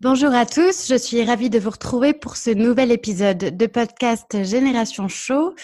[0.00, 4.44] Bonjour à tous, je suis ravie de vous retrouver pour ce nouvel épisode de podcast
[4.44, 5.56] Génération Show.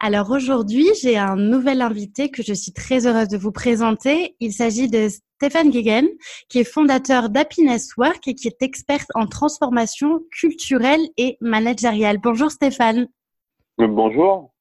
[0.00, 4.34] Alors aujourd'hui, j'ai un nouvel invité que je suis très heureuse de vous présenter.
[4.40, 6.08] Il s'agit de Stéphane Guéguen,
[6.48, 12.16] qui est fondateur d'Happiness Work et qui est expert en transformation culturelle et managériale.
[12.16, 13.08] Bonjour Stéphane.
[13.76, 14.51] Bonjour.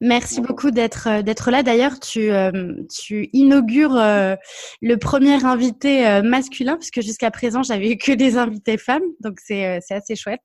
[0.00, 1.62] Merci beaucoup d'être euh, d'être là.
[1.62, 4.36] D'ailleurs, tu euh, tu inaugures euh,
[4.82, 9.80] le premier invité masculin puisque jusqu'à présent j'avais eu que des invités femmes, donc c'est
[9.80, 10.40] c'est assez chouette.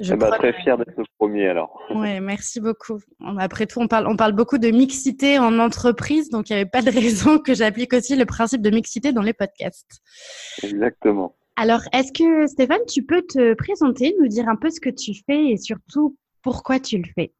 [0.00, 1.80] Je suis eh ben, très fier d'être le premier alors.
[1.94, 2.98] Oui, merci beaucoup.
[3.38, 6.70] Après tout, on parle on parle beaucoup de mixité en entreprise, donc il n'y avait
[6.70, 10.00] pas de raison que j'applique aussi le principe de mixité dans les podcasts.
[10.62, 11.36] Exactement.
[11.56, 15.12] Alors, est-ce que Stéphane, tu peux te présenter, nous dire un peu ce que tu
[15.26, 17.32] fais et surtout pourquoi tu le fais?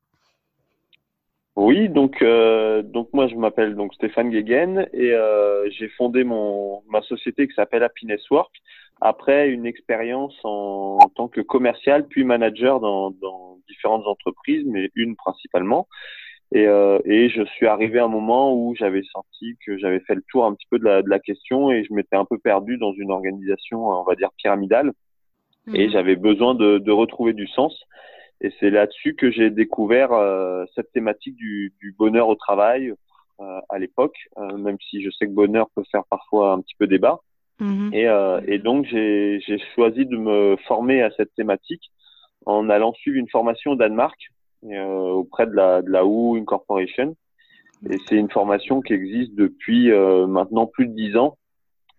[1.56, 6.82] Oui, donc euh, donc moi je m'appelle donc Stéphane Guéguen et euh, j'ai fondé mon
[6.88, 8.52] ma société qui s'appelle Happiness Work
[9.00, 14.90] après une expérience en, en, tant que commercial puis manager dans, dans différentes entreprises, mais
[14.94, 15.86] une principalement.
[16.52, 20.14] Et, euh, et je suis arrivé à un moment où j'avais senti que j'avais fait
[20.14, 22.38] le tour un petit peu de la, de la question et je m'étais un peu
[22.38, 24.92] perdu dans une organisation, on va dire pyramidale,
[25.72, 25.90] et mmh.
[25.90, 27.76] j'avais besoin de, de retrouver du sens.
[28.44, 32.92] Et c'est là-dessus que j'ai découvert euh, cette thématique du, du, bonheur au travail
[33.40, 36.74] euh, à l'époque, euh, même si je sais que bonheur peut faire parfois un petit
[36.78, 37.20] peu débat.
[37.58, 37.94] Mhm.
[37.94, 38.06] Et,
[38.52, 39.40] et, donc j'ai
[39.74, 41.90] choisi de me former à cette thématique
[42.44, 44.18] en allant suivre une formation au Danemark
[44.62, 47.16] auprès de la, de la WHO Incorporation.
[47.88, 49.90] Et c'est une formation qui existe depuis
[50.26, 51.38] maintenant plus de dix ans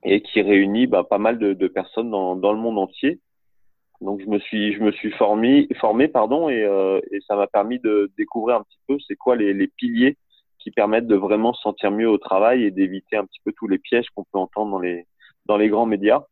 [0.03, 3.19] et qui réunit bah, pas mal de, de personnes dans, dans, le monde entier.
[4.01, 7.47] Donc je me suis je me suis formé formé pardon et, euh, et ça m'a
[7.47, 10.17] permis de découvrir un petit peu c'est quoi les, les piliers
[10.59, 13.67] qui permettent de vraiment se sentir mieux au travail et d'éviter un petit peu tous
[13.67, 15.05] les pièges qu'on peut entendre dans les
[15.45, 16.23] dans les grands médias.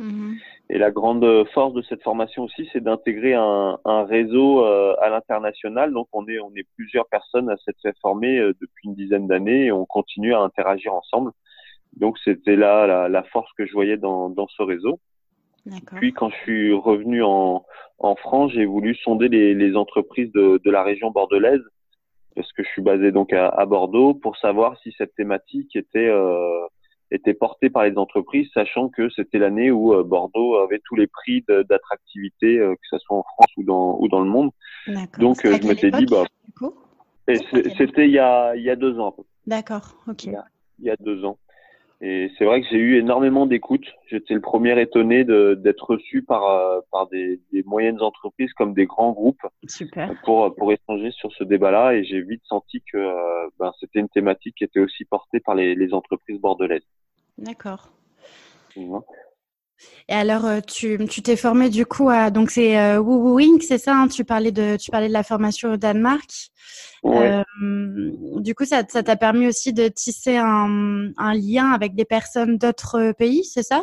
[0.00, 0.38] Mm-hmm.
[0.70, 5.08] Et la grande force de cette formation aussi, c'est d'intégrer un, un, réseau euh, à
[5.08, 5.92] l'international.
[5.92, 9.66] Donc on est on est plusieurs personnes à s'être former euh, depuis une dizaine d'années
[9.66, 11.30] et on continue à interagir ensemble.
[11.96, 15.00] Donc c'était là la, la, force que je voyais dans, dans ce réseau.
[15.96, 17.64] Puis quand je suis revenu en,
[17.98, 21.62] en France, j'ai voulu sonder les, les entreprises de, de, la région bordelaise,
[22.34, 26.08] parce que je suis basé donc à, à Bordeaux, pour savoir si cette thématique était
[26.08, 26.66] euh,
[27.10, 31.06] était portée par les entreprises, sachant que c'était l'année où euh, Bordeaux avait tous les
[31.06, 34.50] prix d'attractivité, euh, que ce soit en France ou dans ou dans le monde.
[35.18, 36.24] Donc euh, je m'étais dit bah.
[37.28, 39.14] C'était il y a il y a deux ans.
[39.46, 40.24] D'accord, ok.
[40.24, 40.44] Il y, a,
[40.78, 41.38] il y a deux ans.
[42.02, 43.86] Et c'est vrai que j'ai eu énormément d'écoute.
[44.06, 48.84] J'étais le premier étonné d'être reçu par, euh, par des, des, moyennes entreprises comme des
[48.84, 50.12] grands groupes Super.
[50.24, 51.94] pour, pour échanger sur ce débat-là.
[51.94, 55.54] Et j'ai vite senti que euh, ben, c'était une thématique qui était aussi portée par
[55.54, 56.86] les, les entreprises bordelaises.
[57.38, 57.88] D'accord.
[60.08, 63.94] Et alors, euh, tu t'es formé du coup à donc c'est euh, Wing, c'est ça
[63.96, 66.30] hein, Tu parlais de tu parlais de la formation au Danemark.
[67.04, 67.42] Euh,
[68.40, 73.12] du coup, ça t'a permis aussi de tisser un, un lien avec des personnes d'autres
[73.12, 73.82] pays, c'est ça?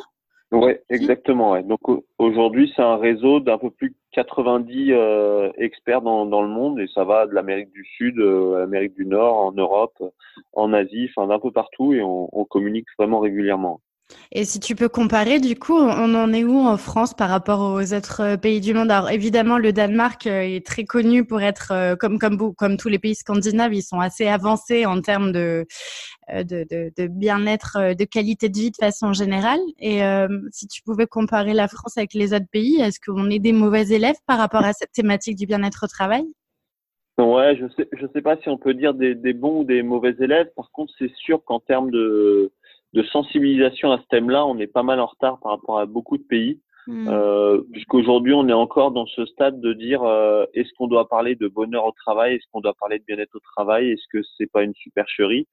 [0.52, 1.52] Oui, exactement.
[1.52, 1.64] Ouais.
[1.64, 1.80] Donc
[2.20, 6.80] aujourd'hui, c'est un réseau d'un peu plus de 90 euh, experts dans, dans le monde
[6.80, 10.04] et ça va de l'Amérique du Sud à l'Amérique du Nord, en Europe,
[10.52, 13.82] en Asie, enfin d'un peu partout et on, on communique vraiment régulièrement.
[14.32, 17.62] Et si tu peux comparer, du coup, on en est où en France par rapport
[17.62, 18.92] aux autres euh, pays du monde?
[18.92, 22.18] Alors évidemment, le Danemark euh, est très connu pour être, euh, comme,
[22.78, 25.66] tous les pays scandinaves, ils sont assez avancés en termes de
[27.10, 29.60] bien-être, de qualité de vie de façon générale.
[29.80, 30.02] Et
[30.52, 33.88] si tu pouvais comparer la France avec les autres pays, est-ce qu'on est des mauvais
[33.90, 36.26] élèves par rapport à cette thématique du bien-être au travail?
[37.18, 39.84] Ouais, je sais, je sais pas si on peut dire des, des bons ou des
[39.84, 40.50] mauvais élèves.
[40.56, 42.52] Par contre, c'est sûr qu'en termes de
[42.94, 46.18] de sensibilisation à ce thème-là, on est pas mal en retard par rapport à beaucoup
[46.18, 46.60] de pays.
[46.86, 47.08] Mmh.
[47.08, 51.36] Euh, puisqu'aujourd'hui on est encore dans ce stade de dire euh, est-ce qu'on doit parler
[51.36, 54.52] de bonheur au travail, est-ce qu'on doit parler de bien-être au travail, est-ce que c'est
[54.52, 55.48] pas une supercherie?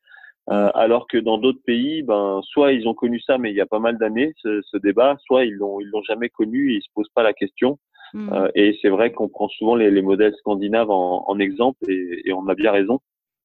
[0.50, 0.72] Euh, mmh.
[0.74, 3.66] alors que dans d'autres pays, ben soit ils ont connu ça, mais il y a
[3.66, 6.82] pas mal d'années ce, ce, débat, soit ils l'ont ils l'ont jamais connu, et ils
[6.82, 7.78] se posent pas la question.
[8.12, 8.32] Mmh.
[8.32, 12.22] Euh, et c'est vrai qu'on prend souvent les, les, modèles scandinaves en, en exemple, et,
[12.24, 12.98] et, on a bien raison.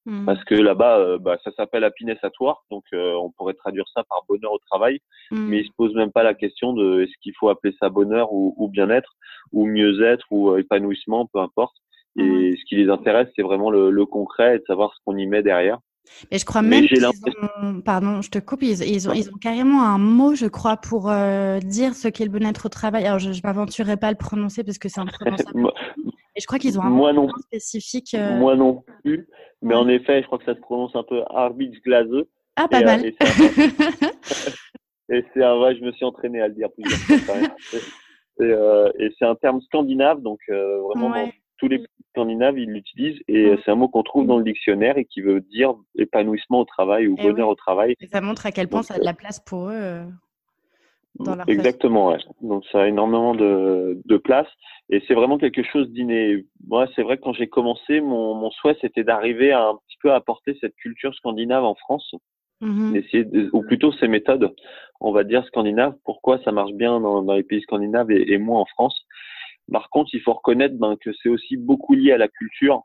[0.06, 0.26] Mmh.
[0.26, 3.86] Parce que là-bas, euh, bah, ça s'appelle happiness at work, donc euh, on pourrait traduire
[3.94, 5.00] ça par bonheur au travail,
[5.32, 5.48] mmh.
[5.48, 8.32] mais ils se posent même pas la question de est-ce qu'il faut appeler ça bonheur
[8.32, 9.16] ou, ou bien-être,
[9.52, 11.76] ou mieux-être, ou euh, épanouissement, peu importe.
[12.18, 12.56] Et mmh.
[12.58, 15.26] ce qui les intéresse, c'est vraiment le, le, concret et de savoir ce qu'on y
[15.26, 15.80] met derrière.
[16.32, 19.38] Mais je crois même qu'ils ont, pardon, je te coupe, ils, ils, ont, ils ont
[19.42, 23.06] carrément un mot, je crois, pour euh, dire ce qu'est le bien-être au travail.
[23.06, 25.72] Alors, je ne m'aventurerai pas à le prononcer parce que c'est un imprononçable.
[26.36, 27.30] Et je crois qu'ils ont un Moi non.
[27.40, 28.14] spécifique.
[28.14, 28.38] Euh...
[28.38, 29.28] Moi non plus.
[29.62, 29.80] Mais ouais.
[29.80, 32.30] en effet, je crois que ça se prononce un peu Arbitsglaseux.
[32.58, 33.06] Ah, pas et, mal.
[35.10, 37.36] et c'est un vrai, je me suis entraîné à le dire plusieurs fois.
[38.42, 41.34] Euh, et c'est un terme scandinave, donc euh, vraiment ouais.
[41.58, 43.22] tous les pays scandinaves, ils l'utilisent.
[43.30, 43.60] Et ouais.
[43.64, 47.08] c'est un mot qu'on trouve dans le dictionnaire et qui veut dire épanouissement au travail
[47.08, 47.96] ou et bonheur au travail.
[48.02, 50.02] Et ça montre à quel point donc, ça a de la place pour eux.
[51.22, 52.18] Euh, Exactement, ouais.
[52.42, 54.48] Donc ça a énormément de, de place
[54.90, 56.46] et c'est vraiment quelque chose d'inné.
[56.68, 59.98] Moi, c'est vrai que quand j'ai commencé, mon, mon souhait c'était d'arriver à un petit
[60.02, 62.16] peu apporter cette culture scandinave en France,
[62.96, 64.54] essayer de, ou plutôt ces méthodes,
[65.00, 65.96] on va dire scandinaves.
[66.04, 69.06] Pourquoi ça marche bien dans, dans les pays scandinaves et, et moins en France?
[69.72, 72.84] Par contre, il faut reconnaître ben, que c'est aussi beaucoup lié à la culture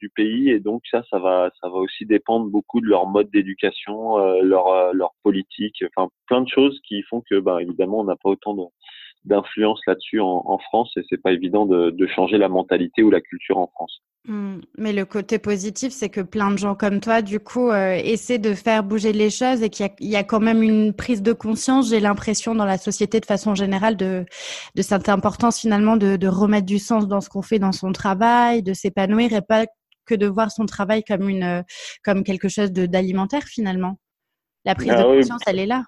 [0.00, 0.50] du pays.
[0.50, 4.42] Et donc ça ça va ça va aussi dépendre beaucoup de leur mode d'éducation euh,
[4.42, 5.84] leur euh, leur politique.
[5.96, 8.62] Enfin plein de choses qui font que bah évidemment on n'a pas autant de
[9.24, 13.10] d'influence là-dessus en, en, France et c'est pas évident de, de, changer la mentalité ou
[13.10, 14.00] la culture en France.
[14.26, 14.60] Mmh.
[14.78, 18.38] Mais le côté positif, c'est que plein de gens comme toi, du coup, euh, essaient
[18.38, 21.32] de faire bouger les choses et qu'il y, y, a quand même une prise de
[21.32, 24.24] conscience, j'ai l'impression, dans la société de façon générale, de,
[24.74, 27.92] de cette importance finalement de, de remettre du sens dans ce qu'on fait dans son
[27.92, 29.66] travail, de s'épanouir et pas
[30.06, 31.64] que de voir son travail comme, une,
[32.04, 33.98] comme quelque chose d'alimentaire finalement.
[34.64, 35.52] La prise ah, de conscience, oui.
[35.52, 35.84] elle est là.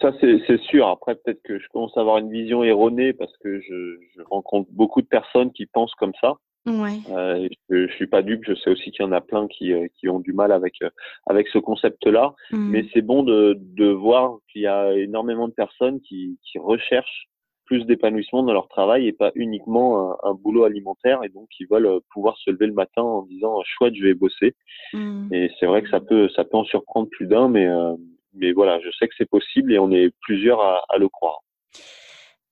[0.00, 0.86] Ça, c'est sûr.
[0.86, 4.68] Après, peut-être que je commence à avoir une vision erronée parce que je, je rencontre
[4.70, 6.34] beaucoup de personnes qui pensent comme ça.
[6.66, 6.98] Ouais.
[7.10, 8.44] Euh, je, je suis pas dupe.
[8.46, 10.74] Je sais aussi qu'il y en a plein qui, euh, qui ont du mal avec
[10.82, 10.90] euh,
[11.26, 12.34] avec ce concept-là.
[12.52, 12.70] Mmh.
[12.70, 17.26] Mais c'est bon de, de voir qu'il y a énormément de personnes qui, qui recherchent
[17.64, 21.66] plus d'épanouissement dans leur travail et pas uniquement un, un, boulot alimentaire et donc qui
[21.66, 24.54] veulent pouvoir se lever le matin en disant chouette je vais bosser.
[24.92, 25.32] Mmh.
[25.32, 27.94] Et c'est vrai que ça peut ça peut en surprendre plus d'un, mais euh,
[28.34, 31.40] mais voilà, je sais que c'est possible et on est plusieurs à, à, le croire.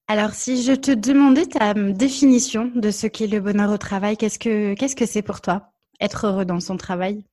[0.07, 4.39] Alors, si je te demandais ta définition de ce qu'est le bonheur au travail, qu'est-ce
[4.39, 5.71] que qu'est-ce que c'est pour toi
[6.01, 7.25] être heureux dans son travail?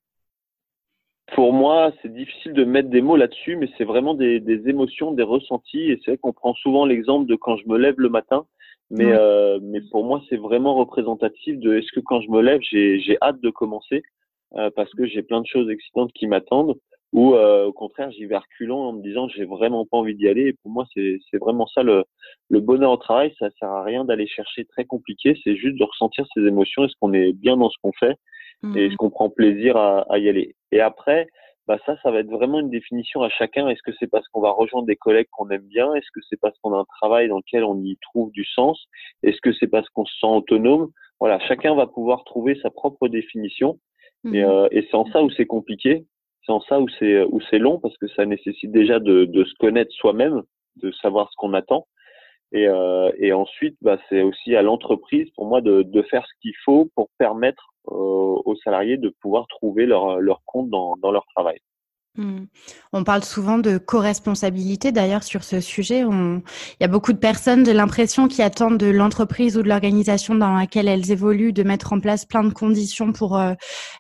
[1.34, 5.12] Pour moi, c'est difficile de mettre des mots là-dessus, mais c'est vraiment des, des, émotions,
[5.12, 5.92] des ressentis.
[5.92, 8.46] Et c'est vrai qu'on prend souvent l'exemple de quand je me lève le matin,
[8.92, 9.18] mais ouais.
[9.18, 13.18] euh, mais pour moi, c'est vraiment représentatif de est-ce que quand je me lève, j'ai
[13.22, 14.04] hâte de commencer
[14.56, 16.76] euh, parce que j'ai plein de choses excitantes qui m'attendent
[17.16, 20.28] ou euh, au contraire j'y vais reculant en me disant j'ai vraiment pas envie d'y
[20.28, 20.48] aller.
[20.48, 22.04] Et pour moi c'est c'est vraiment ça le
[22.50, 23.34] le bonheur au travail.
[23.40, 25.40] Ça sert à rien d'aller chercher très compliqué.
[25.44, 28.16] C'est juste de ressentir ses émotions est-ce qu'on est bien dans ce qu'on fait.
[28.64, 28.78] Mmh.
[28.78, 30.56] et est-ce qu'on prend plaisir à, à, y aller.
[30.72, 31.28] Et après
[31.68, 33.70] bah ça ça va être vraiment une définition à chacun.
[33.70, 35.94] Est-ce que c'est parce qu'on va rejoindre des collègues qu'on aime bien?
[35.96, 38.88] Est-ce que c'est parce qu'on a un travail dans lequel on y trouve du sens?
[39.24, 40.90] Est-ce que c'est parce qu'on se sent autonome?
[41.22, 43.80] Voilà chacun va pouvoir trouver sa propre définition.
[44.26, 44.36] Mmh.
[44.36, 46.06] et, euh, et c'est en ça où c'est compliqué
[46.46, 49.54] c'est en ça où c'est où c'est long parce que ça nécessite déjà de, se
[49.60, 50.44] connaître soi-même,
[50.78, 51.88] de savoir ce qu'on attend.
[52.52, 56.54] Et, euh, ensuite, bah, c'est aussi à l'entreprise, pour moi, de, de faire ce qu'il
[56.64, 61.26] faut pour permettre euh, aux salariés de pouvoir trouver leur, leur compte dans, dans leur
[61.36, 61.60] travail.
[62.18, 62.46] Mmh.
[62.94, 66.04] On parle souvent de co-responsabilité d'ailleurs sur ce sujet.
[66.04, 66.42] On...
[66.80, 70.36] Il y a beaucoup de personnes, j'ai l'impression, qui attendent de l'entreprise ou de l'organisation
[70.36, 73.54] dans laquelle elles évoluent de mettre en place plein de conditions pour euh,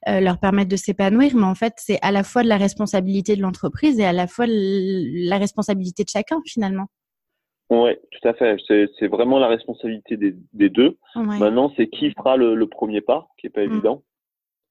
[0.08, 1.36] euh, leur permettre de s'épanouir.
[1.36, 4.28] Mais en fait, c'est à la fois de la responsabilité de l'entreprise et à la
[4.28, 6.88] fois la responsabilité de chacun finalement.
[7.70, 8.58] Oui, tout à fait.
[8.68, 10.98] C'est vraiment la responsabilité des, des deux.
[11.16, 11.40] Ouais.
[11.40, 13.72] Maintenant, c'est qui fera le, le, premier pas, qui est pas mmh.
[13.72, 14.04] évident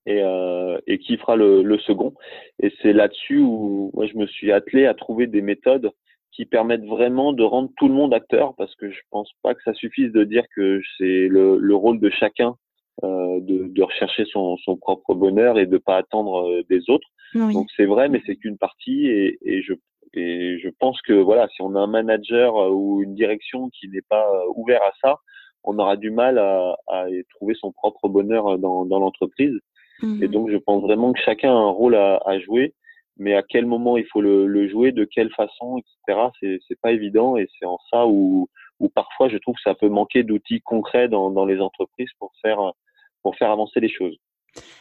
[0.07, 2.15] et, euh, et qui fera le, le second.
[2.63, 5.91] Et c'est là-dessus où moi, je me suis attelé à trouver des méthodes
[6.35, 9.63] qui permettent vraiment de rendre tout le monde acteur, parce que je pense pas que
[9.63, 12.57] ça suffise de dire que c'est le, le, rôle de chacun
[13.05, 17.07] euh, de, de, rechercher son, son, propre bonheur et de pas attendre euh, des autres.
[17.35, 17.53] Oui.
[17.55, 19.75] Donc c'est vrai, mais c'est qu'une partie, et, et, je
[20.13, 23.89] et je pense que voilà, si on a un manager euh, ou une direction qui
[23.89, 25.19] n'est pas euh, ouvert à ça,
[25.63, 29.57] on aura du mal à, à trouver son propre bonheur dans, dans l'entreprise.
[30.05, 30.23] Mmh.
[30.23, 32.75] Et donc, je pense vraiment que chacun a un rôle à, à jouer,
[33.17, 36.29] mais à quel moment il faut le, le jouer, de quelle façon, etc.
[36.41, 38.49] C'est, c'est pas évident et c'est en ça où,
[38.81, 42.33] où parfois je trouve que ça peut manquer d'outils concrets dans, dans les entreprises pour
[42.43, 42.73] faire
[43.23, 44.17] pour faire avancer les choses.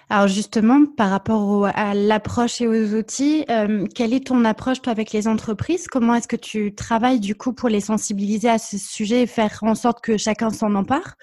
[0.09, 4.91] Alors justement, par rapport à l'approche et aux outils, euh, quelle est ton approche toi
[4.91, 5.87] avec les entreprises?
[5.87, 9.57] Comment est-ce que tu travailles du coup pour les sensibiliser à ce sujet et faire
[9.63, 11.15] en sorte que chacun s'en empare?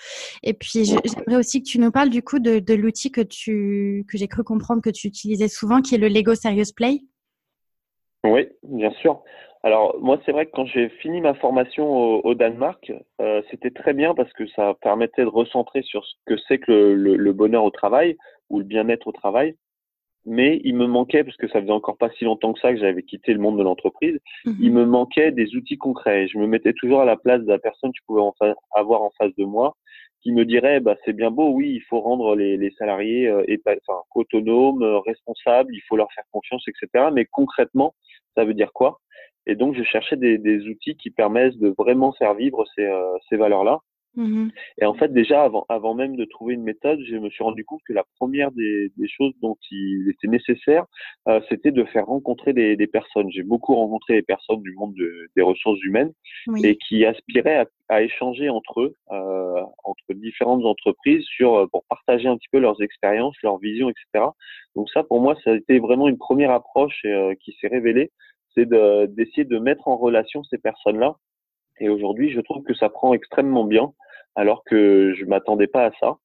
[0.42, 4.04] Et puis j'aimerais aussi que tu nous parles du coup de, de l'outil que tu
[4.08, 7.02] que j'ai cru comprendre que tu utilisais souvent, qui est le Lego Serious Play.
[8.24, 9.22] Oui, bien sûr.
[9.62, 13.92] Alors moi, c'est vrai que quand j'ai fini ma formation au, Danemark, euh, c'était très
[13.92, 17.64] bien parce que ça permettait de recentrer sur ce que c'est que le, le, bonheur
[17.64, 18.16] au travail
[18.48, 19.56] ou le bien-être au travail.
[20.26, 22.78] Mais il me manquait, parce que ça faisait encore pas si longtemps que ça que
[22.78, 24.56] j'avais quitté le monde de l'entreprise, mhm.
[24.60, 26.28] il me manquait des outils concrets.
[26.28, 28.34] Je me mettais toujours à la place de la personne que je pouvais en
[28.74, 29.76] avoir en face de moi,
[30.22, 33.44] qui me dirait, bah, c'est bien beau, oui, il faut rendre les, les salariés euh,
[33.66, 37.08] enfin, autonomes, euh, responsables, il faut leur faire confiance, etc.
[37.12, 37.94] Mais concrètement,
[38.36, 39.00] ça veut dire quoi?
[39.50, 43.16] Et donc, je cherchais des, des, outils qui permettent de vraiment faire vivre ces, euh,
[43.28, 43.80] ces valeurs-là.
[44.16, 44.48] Mmh
[44.80, 47.64] et en fait, déjà, avant, avant même de trouver une méthode, je me suis rendu
[47.64, 50.86] compte que la première des, des choses dont il était nécessaire,
[51.28, 53.30] euh, c'était de faire rencontrer des, des personnes.
[53.30, 56.12] J'ai beaucoup rencontré des personnes du monde de, des ressources humaines
[56.64, 62.26] et qui aspiraient à, à, échanger entre eux, euh, entre différentes entreprises, sur pour partager
[62.26, 64.26] un petit peu leurs expériences, leurs visions, etc.
[64.76, 68.10] Donc ça, pour moi, ça a été vraiment une première approche euh, qui s'est révélée
[68.54, 71.16] c'est d'essayer de, mettre en relation ces personnes-là.
[71.78, 73.92] Et aujourd'hui, je trouve que ça prend extrêmement bien,
[74.34, 76.18] alors que je m'attendais pas à ça.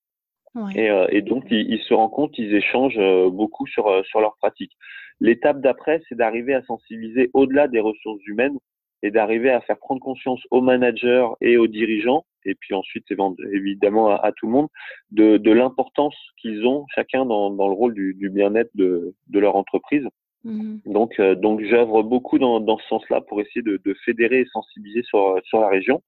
[0.76, 4.22] Et, euh, et, donc, ils, se rendent compte, ils échangent euh, beaucoup sur, euh, sur
[4.22, 4.72] leurs pratiques.
[5.20, 8.58] L'étape d'après, c'est d'arriver à sensibiliser au-delà des ressources humaines
[9.04, 13.06] et d'arriver à faire prendre conscience aux managers et aux dirigeants, et puis ensuite
[13.52, 14.68] évidemment à, tout le monde,
[15.12, 19.40] de, de l'importance qu'ils ont chacun dans, dans le rôle du, du bien-être de, de
[19.40, 20.08] leur entreprise.
[20.46, 20.82] Mhm.
[20.86, 24.46] Donc, euh, donc j'œuvre beaucoup dans, dans ce sens-là pour essayer de, de, fédérer et
[24.46, 26.02] sensibiliser sur, sur la région.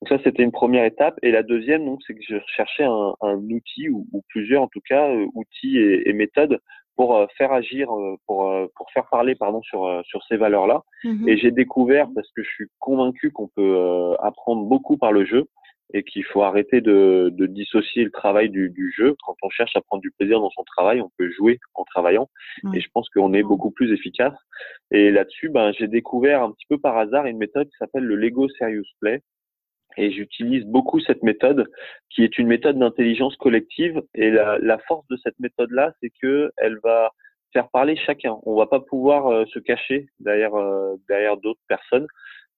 [0.00, 1.18] Donc ça, c'était une première étape.
[1.22, 4.68] Et la deuxième, donc, c'est que je cherchais un, un outil ou, ou, plusieurs, en
[4.68, 6.58] tout cas, euh, outils et, et, méthodes
[6.96, 7.88] pour euh, faire agir,
[8.26, 10.82] pour, pour faire parler, pardon, sur, sur ces valeurs-là.
[11.04, 11.28] Mhm.
[11.28, 15.46] Et j'ai découvert, parce que je suis convaincu qu'on peut apprendre beaucoup par le jeu,
[15.92, 19.14] et qu'il faut arrêter de, de, dissocier le travail du, du, jeu.
[19.24, 22.28] Quand on cherche à prendre du plaisir dans son travail, on peut jouer en travaillant.
[22.74, 24.34] Et je pense qu'on est beaucoup plus efficace.
[24.90, 28.16] Et là-dessus, ben, j'ai découvert un petit peu par hasard une méthode qui s'appelle le
[28.16, 29.20] Lego Serious Play.
[29.96, 31.66] Et j'utilise beaucoup cette méthode,
[32.10, 34.00] qui est une méthode d'intelligence collective.
[34.14, 37.10] Et la, la, force de cette méthode-là, c'est que elle va
[37.52, 38.36] faire parler chacun.
[38.44, 42.06] On va pas pouvoir euh, se cacher derrière euh, derrière d'autres personnes.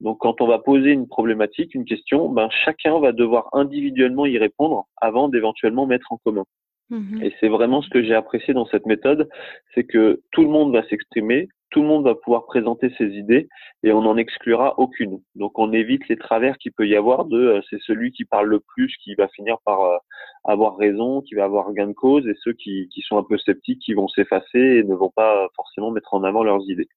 [0.02, 4.36] Donc, quand on va poser une problématique, une question, ben, chacun va devoir individuellement y
[4.36, 6.44] répondre avant d'éventuellement mettre en commun.
[6.90, 7.22] Mhm.
[7.22, 9.28] Et c'est vraiment ce que j'ai apprécié dans cette méthode,
[9.74, 13.48] c'est que tout le monde va s'exprimer, tout le monde va pouvoir présenter ses idées
[13.82, 15.22] et on n'en exclura aucune.
[15.36, 18.48] Donc on évite les travers qu'il peut y avoir de euh, c'est celui qui parle
[18.48, 19.96] le plus qui va finir par euh,
[20.44, 23.38] avoir raison, qui va avoir gain de cause et ceux qui, qui sont un peu
[23.38, 26.88] sceptiques qui vont s'effacer et ne vont pas forcément mettre en avant leurs idées.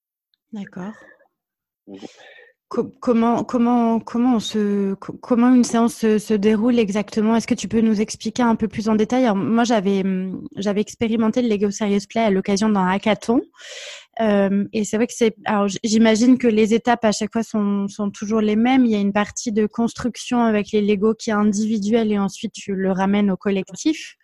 [0.51, 0.93] D'accord
[2.69, 7.35] comment comment comment se comment une séance se, se déroule exactement?
[7.35, 9.31] Est-ce que tu peux nous expliquer un peu plus en détail?
[9.35, 10.03] Moi, j'avais
[10.55, 13.41] j'avais expérimenté le Lego Serious Play à l'occasion d'un hackathon.
[14.21, 15.35] Euh, et c'est vrai que c'est.
[15.45, 18.85] Alors, j'imagine que les étapes à chaque fois sont, sont toujours les mêmes.
[18.85, 22.53] Il y a une partie de construction avec les Lego qui est individuelle et ensuite
[22.53, 24.15] tu le ramènes au collectif.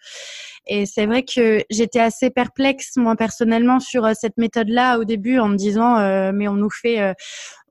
[0.67, 5.39] Et c'est vrai que j'étais assez perplexe moi personnellement sur euh, cette méthode-là au début
[5.39, 7.13] en me disant euh, mais on nous fait euh,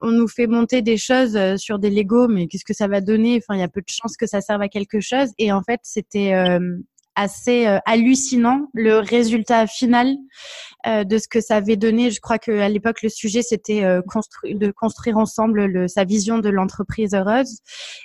[0.00, 3.37] on nous fait monter des choses sur des Lego mais qu'est-ce que ça va donner?
[3.37, 5.62] Enfin il y a peu de chances que ça serve à quelque chose et en
[5.62, 6.33] fait c'était
[7.17, 10.14] assez hallucinant le résultat final
[10.87, 12.11] de ce que ça avait donné.
[12.11, 17.14] Je crois qu'à l'époque, le sujet, c'était de construire ensemble le, sa vision de l'entreprise
[17.14, 17.59] heureuse.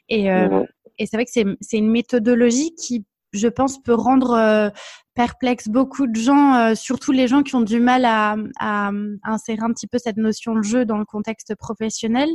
[0.10, 4.70] Et, et c'est vrai que c'est une méthodologie qui je pense, peut rendre euh,
[5.16, 8.92] perplexe beaucoup de gens, euh, surtout les gens qui ont du mal à, à,
[9.24, 12.30] insérer un petit peu cette notion de jeu dans le contexte professionnel,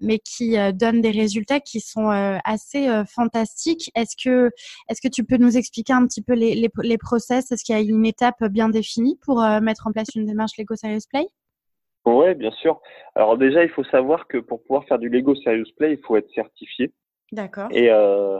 [0.00, 2.08] mais qui euh, donnent des résultats qui sont
[2.44, 3.90] assez fantastiques.
[3.94, 4.50] Est-ce que,
[4.88, 7.50] est-ce que tu peux nous expliquer un petit peu les, les, les process?
[7.52, 10.74] Est-ce qu'il y a une étape bien définie pour mettre en place une démarche Lego
[10.76, 11.26] Serious Play?
[12.06, 12.80] Oui, bien sûr.
[13.14, 16.16] Alors déjà, il faut savoir que pour pouvoir faire du Lego Serious Play, il faut
[16.16, 16.92] être certifié.
[17.32, 17.68] D'accord.
[17.72, 18.38] Et, euh,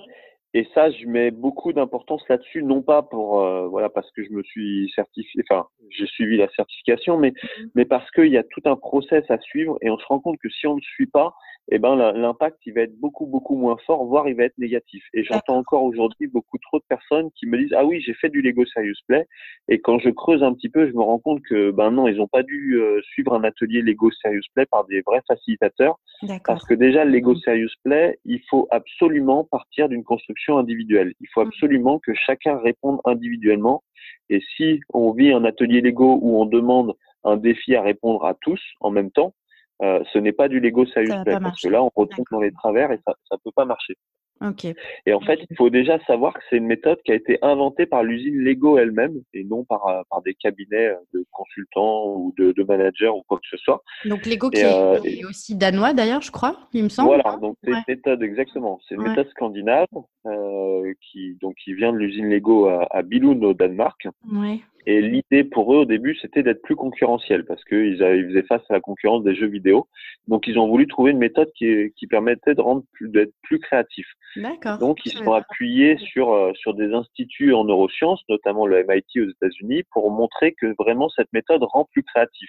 [0.57, 4.31] et ça, je mets beaucoup d'importance là-dessus, non pas pour euh, voilà parce que je
[4.31, 7.71] me suis certifié, enfin j'ai suivi la certification, mais mhm.
[7.75, 10.39] mais parce qu'il y a tout un process à suivre et on se rend compte
[10.43, 11.35] que si on ne suit pas,
[11.69, 15.05] eh ben l'impact il va être beaucoup beaucoup moins fort, voire il va être négatif.
[15.15, 18.29] Et j'entends encore aujourd'hui beaucoup trop de personnes qui me disent ah oui j'ai fait
[18.29, 19.27] du Lego Serious Play
[19.69, 22.17] et quand je creuse un petit peu je me rends compte que ben non ils
[22.17, 25.99] n'ont pas dû euh, suivre un atelier Lego Serious Play par des vrais facilitateurs
[26.45, 31.15] parce que déjà le Lego Serious Play il faut absolument partir d'une construction individuelle.
[31.21, 31.49] Il faut mmh.
[31.49, 33.83] absolument que chacun réponde individuellement
[34.31, 36.95] et si on vit un atelier Lego où on demande
[37.25, 39.35] un défi à répondre à tous en même temps,
[39.83, 42.93] euh, ce n'est pas du Lego Play parce que là on retombe dans les travers
[42.93, 43.97] et ça ne peut pas marcher.
[44.41, 44.75] Okay.
[45.07, 47.87] Et en fait, il faut déjà savoir que c'est une méthode qui a été inventée
[47.87, 52.53] par l'usine Lego elle-même et non par, euh, par des cabinets de consultants ou de,
[52.53, 53.83] de managers ou quoi que ce soit.
[54.05, 57.09] Donc Lego qui euh, est, aussi danois d'ailleurs, je crois, il me semble.
[57.09, 58.79] Voilà, donc c'est une méthode exactement.
[58.87, 59.87] C'est une méthode scandinave
[60.27, 64.07] euh, qui donc qui vient de l'usine Lego à, à Billund au Danemark.
[64.31, 64.61] Ouais.
[64.87, 68.63] Et l'idée pour eux au début, c'était d'être plus concurrentiel parce qu'ils ils faisaient face
[68.71, 69.89] à la concurrence des jeux vidéo.
[70.29, 73.59] Donc ils ont voulu trouver une méthode qui, qui permettait de rendre plus, d'être plus
[73.59, 74.07] créatif.
[74.37, 74.79] D'accord.
[74.79, 79.21] Donc ils se sont appuyés sur euh, sur des instituts en neurosciences, notamment le MIT
[79.21, 82.49] aux États-Unis, pour montrer que vraiment cette méthode rend plus créatif.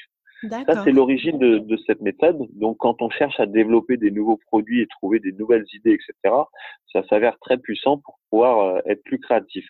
[0.49, 2.37] Ça, c'est l'origine de, de, cette méthode.
[2.53, 6.35] Donc, quand on cherche à développer des nouveaux produits et trouver des nouvelles idées, etc.,
[6.93, 9.65] ça s'avère très puissant pour pouvoir euh, être plus créatif.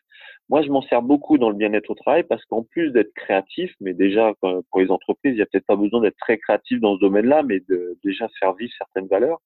[0.49, 3.73] Moi, je m'en sers beaucoup dans le bien-être au travail parce qu'en plus d'être créatif,
[3.81, 6.95] mais déjà pour les entreprises, il n'y a peut-être pas besoin d'être très créatif dans
[6.95, 9.41] ce domaine-là, mais de déjà faire vivre certaines valeurs.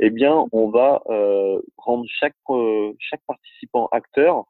[0.00, 4.44] Eh bien, on va euh, rendre chaque euh, chaque participant acteur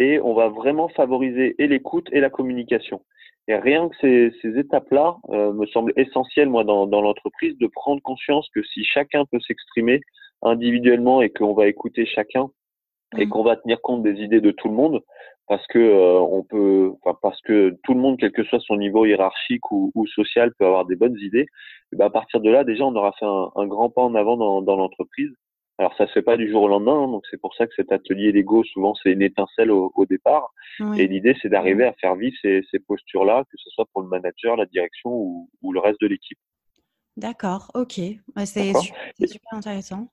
[0.00, 3.02] et on va vraiment favoriser et l'écoute et la communication.
[3.48, 7.66] Et rien que ces, ces étapes-là euh, me semblent essentielles, moi, dans, dans l'entreprise, de
[7.66, 10.02] prendre conscience que si chacun peut s'exprimer
[10.42, 12.48] individuellement et qu'on va écouter chacun
[13.16, 13.30] et mmh.
[13.30, 15.02] qu'on va tenir compte des idées de tout le monde,
[15.48, 18.76] parce que euh, on peut, enfin parce que tout le monde, quel que soit son
[18.76, 21.46] niveau hiérarchique ou, ou social, peut avoir des bonnes idées.
[21.92, 24.14] Et ben à partir de là, déjà, on aura fait un, un grand pas en
[24.14, 25.30] avant dans, dans l'entreprise.
[25.78, 27.74] Alors ça se fait pas du jour au lendemain, hein, donc c'est pour ça que
[27.74, 30.52] cet atelier Lego, souvent c'est une étincelle au, au départ.
[30.96, 34.08] Et l'idée c'est d'arriver à faire vivre ces, ces postures-là, que ce soit pour le
[34.08, 36.38] manager, la direction ou, ou le reste de l'équipe.
[37.16, 38.00] D'accord, ok,
[38.44, 38.72] c'est
[39.26, 40.08] super intéressant.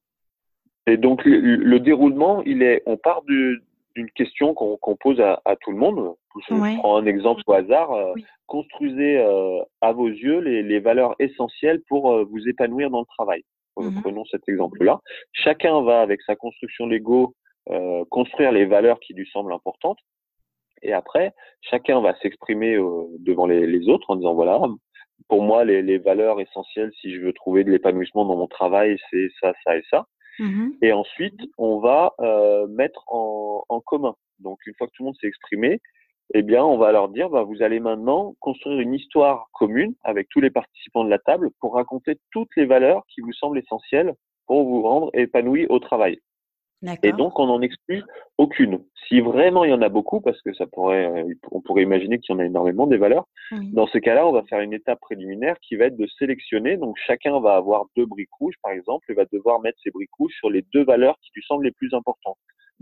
[0.87, 5.41] Et donc le, le, déroulement, il est, on part d'une question qu'on qu pose à,
[5.45, 6.15] à, tout le monde.
[6.47, 7.91] Je prends un exemple au hasard.
[7.91, 8.25] Euh, oui.
[8.45, 13.05] Construisez euh, à vos yeux les, les, valeurs essentielles pour euh, vous épanouir dans le
[13.05, 13.43] travail.
[13.77, 14.01] Mmh.
[14.01, 15.01] Prenons cet exemple-là.
[15.33, 17.35] Chacun va, avec sa construction Lego,
[17.69, 19.99] euh, construire les valeurs qui lui semblent importantes.
[20.81, 24.61] Et après, chacun va s'exprimer euh, devant les, les, autres en disant, voilà,
[25.27, 28.97] pour moi, les, les, valeurs essentielles, si je veux trouver de l'épanouissement dans mon travail,
[29.09, 30.05] c'est ça, ça et ça.
[30.39, 30.71] Mmh.
[30.81, 34.15] Et ensuite, on va euh, mettre en, en, commun.
[34.39, 35.79] Donc, une fois que tout le monde s'est exprimé,
[36.33, 40.27] eh bien, on va leur dire, bah, vous allez maintenant construire une histoire commune avec
[40.29, 44.13] tous les participants de la table pour raconter toutes les valeurs qui vous semblent essentielles
[44.47, 46.19] pour vous rendre épanoui au travail.
[47.01, 48.03] Et donc, on n'en exclut
[48.37, 48.83] aucune.
[49.07, 52.19] Si vraiment il y en a beaucoup, parce que ça pourrait, euh, on pourrait imaginer
[52.19, 53.71] qu'il y en a énormément des valeurs, oui.
[53.71, 56.77] dans ce cas-là, on va faire une étape préliminaire qui va être de sélectionner.
[56.77, 60.13] Donc, chacun va avoir deux briques rouges, par exemple, et va devoir mettre ses briques
[60.17, 62.37] rouges sur les deux valeurs qui lui semblent les plus importantes.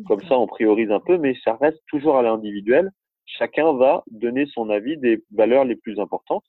[0.08, 2.90] Comme ça, on priorise un peu, mais ça reste toujours à l'individuel
[3.26, 6.46] chacun va donner son avis des valeurs les plus importantes.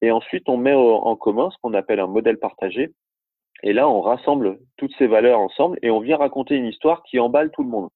[0.00, 2.92] Et ensuite, on met en commun ce qu'on appelle un modèle partagé.
[3.62, 7.18] Et là, on rassemble toutes ces valeurs ensemble et on vient raconter une histoire qui
[7.18, 7.88] emballe tout le monde.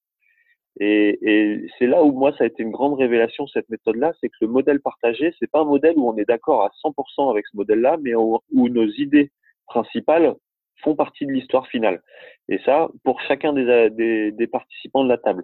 [0.79, 4.29] Et, et c'est là où moi, ça a été une grande révélation, cette méthode-là, c'est
[4.29, 7.45] que le modèle partagé, c'est pas un modèle où on est d'accord à 100% avec
[7.47, 9.31] ce modèle-là, mais où, nos idées
[9.67, 10.35] principales
[10.81, 12.01] font partie de l'histoire finale.
[12.49, 15.43] Et ça, pour chacun des, des, des participants de la table.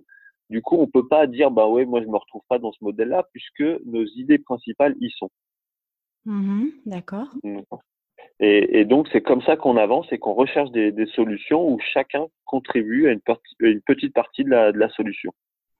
[0.49, 2.83] Du coup, on peut pas dire bah ouais, moi je me retrouve pas dans ce
[2.83, 5.29] modèle-là puisque nos idées principales y sont.
[6.25, 7.27] Mmh, D'accord.
[8.39, 11.77] Et, et, donc c'est comme ça qu'on avance et qu'on recherche des, des, solutions où
[11.93, 15.33] chacun contribue à une, partie, une petite partie de la, de la solution.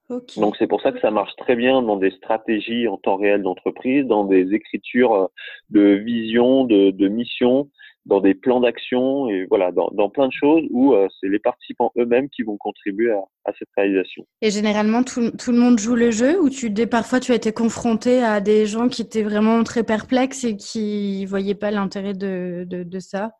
[0.09, 0.41] Okay.
[0.41, 3.43] Donc c'est pour ça que ça marche très bien dans des stratégies en temps réel
[3.43, 5.29] d'entreprise, dans des écritures
[5.69, 7.69] de vision, de, de mission,
[8.09, 11.39] dans des plans d'action et voilà, dans, dans, plein de choses où euh, c'est les
[11.39, 14.25] participants eux-mêmes qui vont contribuer à, à, cette réalisation.
[14.41, 17.53] Et généralement, tout, tout, le monde joue le jeu ou tu, parfois tu as été
[17.53, 22.65] confronté à des gens qui étaient vraiment très perplexes et qui voyaient pas l'intérêt de,
[22.67, 23.31] de, de, ça?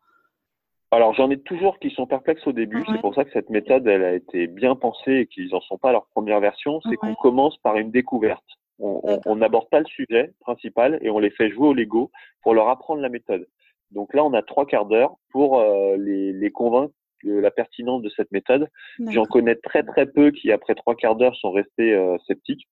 [0.92, 2.78] Alors j'en ai toujours qui sont perplexes au début.
[2.78, 2.84] Ouais.
[2.92, 5.78] C'est pour ça que cette méthode, elle a été bien pensée et qu'ils n'en sont
[5.78, 6.80] pas à leur première version.
[6.82, 6.96] C'est ouais.
[6.96, 8.44] qu'on commence par une découverte.
[8.82, 12.10] On n'aborde pas le sujet principal et on les fait jouer au Lego
[12.42, 13.46] pour leur apprendre la méthode.
[13.90, 18.02] Donc là, on a trois quarts d'heure pour euh, les, les, convaincre de la pertinence
[18.02, 18.68] de cette méthode.
[19.08, 22.66] J'en connais très très peu qui, après trois quarts d'heure, sont restés euh, sceptiques.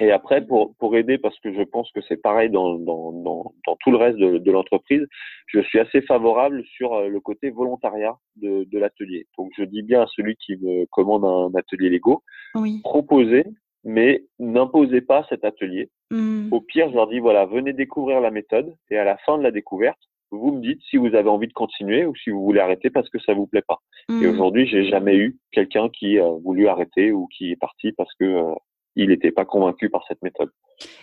[0.00, 3.54] Et après, pour, pour aider, parce que je pense que c'est pareil dans, dans, dans,
[3.66, 5.06] dans, tout le reste de, de l'entreprise,
[5.46, 9.26] je suis assez favorable sur euh, le côté volontariat de, de l'atelier.
[9.38, 12.24] Donc, je dis bien à celui qui me commande un atelier Lego,
[12.56, 12.80] oui.
[12.82, 13.44] proposez,
[13.84, 15.88] mais n'imposez pas cet atelier.
[16.10, 16.52] Mmh.
[16.52, 19.44] Au pire, je leur dis, voilà, venez découvrir la méthode, et à la fin de
[19.44, 20.00] la découverte,
[20.38, 23.08] vous me dites si vous avez envie de continuer ou si vous voulez arrêter parce
[23.08, 23.78] que ça vous plaît pas.
[24.08, 24.30] Et mmh.
[24.30, 28.24] aujourd'hui, j'ai jamais eu quelqu'un qui a voulu arrêter ou qui est parti parce que
[28.24, 28.54] euh,
[28.96, 30.50] il n'était pas convaincu par cette méthode.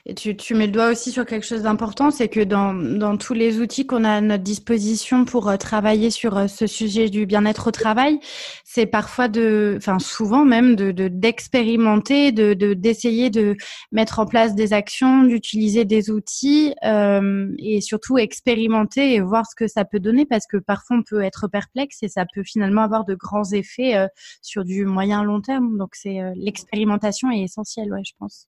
[0.06, 3.60] Et tu, mets le doigt aussi sur quelque chose d'important, c'est que dans, tous les
[3.60, 7.68] outils qu'on a à notre disposition pour euh, travailler sur euh, ce sujet du bien-être
[7.68, 8.20] au travail,
[8.66, 13.56] c'est parfois de, enfin souvent même de d'expérimenter, de, de d'essayer de,
[13.92, 19.56] mettre en place des actions, d'utiliser des outils euh, et surtout expérimenter et voir ce
[19.56, 22.82] que ça peut donner parce que parfois on peut être perplexe et ça peut finalement
[22.82, 24.08] avoir de grands effets
[24.42, 25.78] sur du moyen long terme.
[25.78, 28.48] Donc c'est l'expérimentation est essentielle, ouais, je pense.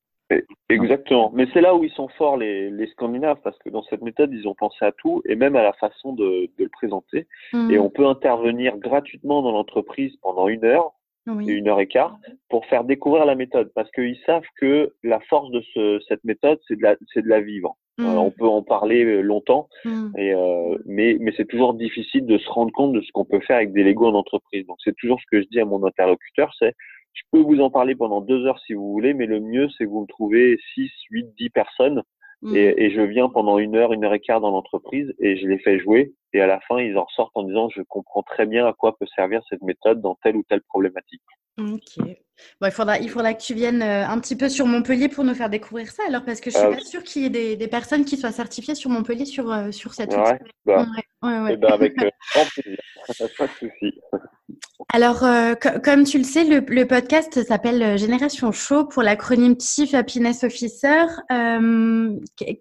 [0.70, 1.32] Exactement.
[1.34, 4.32] Mais c'est là où ils sont forts, les, les, Scandinaves, parce que dans cette méthode,
[4.34, 7.28] ils ont pensé à tout et même à la façon de, de le présenter.
[7.52, 7.72] Mmh.
[7.72, 10.94] Et on peut intervenir gratuitement dans l'entreprise pendant une heure
[11.28, 12.18] et une heure et quart
[12.50, 16.60] pour faire découvrir la méthode, parce qu'ils savent que la force de ce, cette méthode,
[16.68, 17.78] c'est de la, c'est de la vivre.
[18.00, 18.06] Mmh.
[18.18, 20.18] on peut en parler euh, longtemps, mmh.
[20.18, 23.40] et, euh, mais, mais c'est toujours difficile de se rendre compte de ce qu'on peut
[23.42, 24.66] faire avec des Lego en entreprise.
[24.66, 26.74] Donc c'est toujours ce que je dis à mon interlocuteur, c'est
[27.14, 29.86] je peux vous en parler pendant deux heures si vous voulez, mais le mieux, c'est
[29.86, 32.02] que vous me trouvez six, huit, dix personnes
[32.42, 32.56] mm.
[32.56, 35.48] et, et, je viens pendant une heure, une heure et quart dans l'entreprise et je
[35.48, 36.14] les fais jouer.
[36.34, 38.98] Et à la fin, ils en ressortent en disant, je comprends très bien à quoi
[38.98, 41.22] peut servir cette méthode dans telle ou telle problématique.
[41.60, 42.04] Ok.
[42.60, 45.24] Bon, il faudra, il faudra que tu viennes euh, un petit peu sur Montpellier pour
[45.24, 47.30] nous faire découvrir ça, alors, parce que je suis ah pas sûre qu'il y ait
[47.30, 50.88] des, des, personnes qui soient certifiées sur Montpellier sur, euh, sur cette ouais, bah,
[51.22, 52.80] ouais, ouais, eh ben avec euh, grand plaisir,
[53.38, 54.02] pas de souci.
[54.92, 59.56] Alors, euh, comme tu le sais, le, le podcast s'appelle euh, Génération Show pour l'acronyme
[59.60, 61.06] Chief Happiness Officer.
[61.32, 62.12] Euh,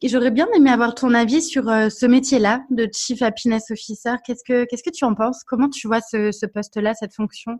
[0.04, 4.14] J'aurais bien aimé avoir ton avis sur euh, ce métier-là de Chief Happiness Officer.
[4.26, 5.44] Qu'est-ce que qu'est-ce que tu en penses?
[5.44, 7.58] Comment tu vois ce, ce poste-là, cette fonction?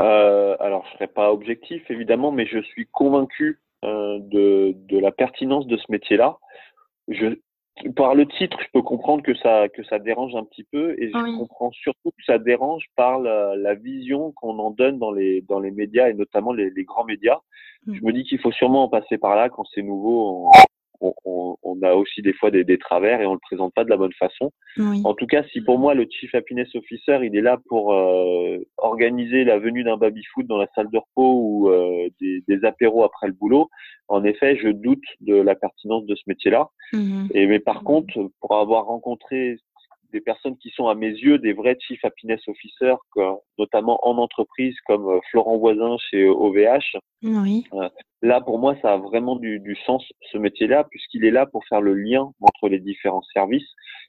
[0.00, 5.66] Euh, Alors, je serais pas objectif évidemment, mais je suis convaincu de, de la pertinence
[5.66, 6.38] de ce métier-là.
[7.06, 7.38] Je,
[7.94, 11.10] par le titre, je peux comprendre que ça que ça dérange un petit peu et
[11.10, 15.42] je comprends surtout que ça dérange par la, la vision qu'on en donne dans les
[15.42, 17.38] dans les médias et notamment les, les grands médias.
[17.86, 17.94] Mm.
[17.94, 20.50] Je me dis qu'il faut sûrement en passer par là quand c'est nouveau on,
[21.80, 23.96] on, a aussi des fois des, des, travers et on le présente pas de la
[23.96, 24.52] bonne façon.
[25.04, 28.58] En tout cas, si pour moi le Chief Happiness Officer, il est là pour euh,
[28.76, 32.64] organiser la venue d'un baby foot dans la salle de repos ou euh, des, des,
[32.64, 33.68] apéros après le boulot,
[34.08, 36.68] en effet, je doute de la pertinence de ce métier-là.
[36.92, 37.28] Mhm.
[37.32, 39.58] Et mais par contre, pour avoir rencontré
[40.12, 42.96] des personnes qui sont à mes yeux des vrais chief happiness officers,
[43.58, 46.96] notamment en entreprise comme euh, Florent Voisin chez OVH.
[47.22, 47.64] Oui.
[47.74, 47.88] Euh,
[48.22, 51.64] là, pour moi, ça a vraiment du, du sens ce métier-là, puisqu'il est là pour
[51.66, 53.68] faire le lien entre les différents services.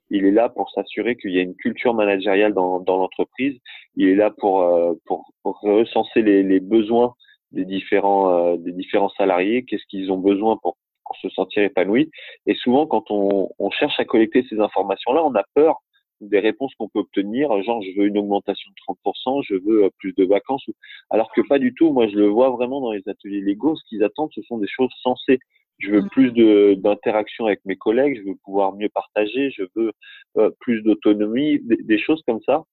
[0.10, 3.60] Il est là pour s'assurer qu'il y a une culture managériale dans, dans l'entreprise.
[3.96, 7.14] Il est là pour, euh, pour, pour recenser les, les, besoins
[7.52, 9.66] des différents, des différents salariés.
[9.66, 10.78] Qu'est-ce qu'ils ont besoin pour
[11.10, 12.12] pour se sentir épanoui.
[12.46, 15.82] Et souvent, quand on, on cherche à collecter ces informations-là, on a peur
[16.22, 19.90] des réponses qu'on peut obtenir, genre je veux une augmentation de 30%, je veux euh,
[19.98, 20.66] plus de vacances,
[21.10, 21.92] alors que pas du tout.
[21.92, 23.76] Moi, je le vois vraiment dans les ateliers légaux.
[23.76, 25.40] Ce qu'ils attendent, ce sont des choses sensées.
[25.80, 29.94] Je veux plus de d'interaction avec mes collègues, je veux pouvoir mieux partager, je veux
[30.38, 32.66] euh, plus d'autonomie, des, choses comme ça.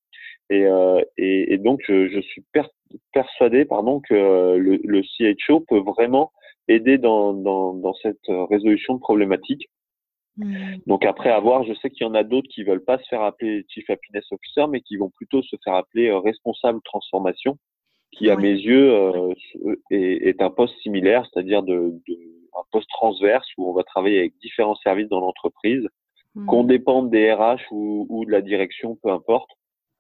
[0.51, 2.45] Et, euh, et, et, donc, je, je suis
[3.13, 4.15] persuadé, pardon, que
[4.57, 6.33] le, le CHO peut vraiment
[6.67, 9.69] aider dans, dans, dans cette résolution de problématiques
[10.37, 10.77] Mm.
[10.87, 13.23] Donc après avoir, je sais qu'il y en a d'autres qui veulent pas se faire
[13.23, 17.59] appeler Chief Happiness Officer, mais qui vont plutôt se faire appeler euh, responsable transformation,
[18.13, 19.35] qui à mes yeux euh,
[19.91, 22.15] est, est, un poste similaire, c'est-à-dire de, de,
[22.57, 25.87] un poste transverse où on va travailler avec différents services dans l'entreprise,
[26.35, 26.47] mm.
[26.47, 29.51] qu'on dépende des RH ou, ou, de la direction, peu importe.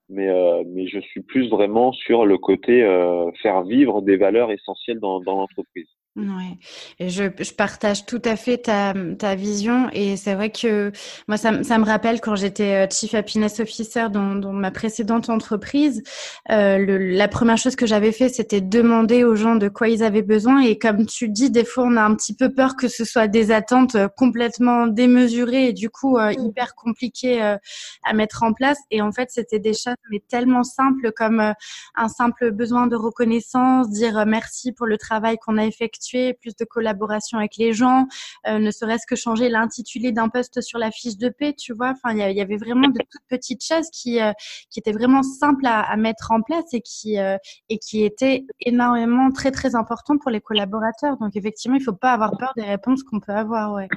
[0.09, 4.53] Mais, euh, mais je suis plus vraiment sur le côté euh, faire vivre des valeurs
[4.53, 5.88] essentielles dans, dans l'entreprise.
[6.16, 6.57] Ouais,
[6.98, 10.90] et je, je, partage tout à fait ta, ta vision et c'est vrai que
[11.29, 15.29] moi ça, ça me rappelle quand j'étais euh, chief happiness officer dans, dans ma précédente
[15.29, 16.02] entreprise,
[16.50, 20.02] euh, le, la première chose que j'avais fait c'était demander aux gens de quoi ils
[20.02, 22.88] avaient besoin et comme tu dis des fois on a un petit peu peur que
[22.88, 26.46] ce soit des attentes euh, complètement démesurées et du coup euh, mm.
[26.46, 27.59] hyper compliquées euh,
[28.05, 31.52] à mettre en place et en fait c'était des choses mais tellement simples comme
[31.94, 36.06] un simple besoin de reconnaissance, dire merci pour le travail qu'on a effectué
[36.40, 38.07] plus de collaboration avec les gens,
[38.47, 41.90] euh, ne serait-ce que changer l'intitulé d'un poste sur la fiche de paix, tu vois.
[41.90, 44.33] Enfin, il y, avait vraiment de toutes petites choses qui, euh,
[44.71, 47.37] qui étaient vraiment simples à, mettre en place et qui, euh,
[47.69, 51.16] et qui étaient énormément très, très importantes pour les collaborateurs.
[51.19, 53.88] Donc, effectivement, il faut pas avoir peur des réponses qu'on peut avoir, ouais.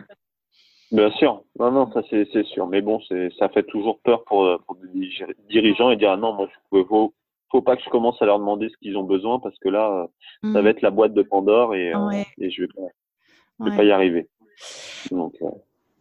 [0.91, 2.67] Bien sûr, non, ça c'est sûr.
[2.67, 2.99] Mais bon,
[3.37, 5.09] ça fait toujours peur pour, pour des
[5.47, 7.13] dirigeants et dire ah non, moi je faut,
[7.51, 10.07] faut pas que je commence à leur demander ce qu'ils ont besoin parce que là,
[10.41, 10.59] ça mmh.
[10.59, 13.91] va être la boîte de Pandore et, euh, et je vais pas, vais pas y
[13.91, 14.27] arriver.
[15.11, 15.47] Donc, euh.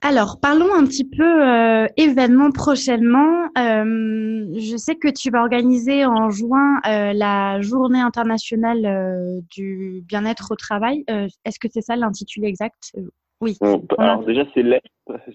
[0.00, 3.46] Alors, parlons un petit peu euh, événements prochainement.
[3.58, 10.52] Euh, je sais que tu vas organiser en juin euh, la journée internationale du bien-être
[10.52, 11.04] au travail.
[11.08, 12.92] Est-ce que c'est ça l'intitulé exact?
[13.40, 13.56] Oui.
[13.98, 14.64] Alors déjà, c'est.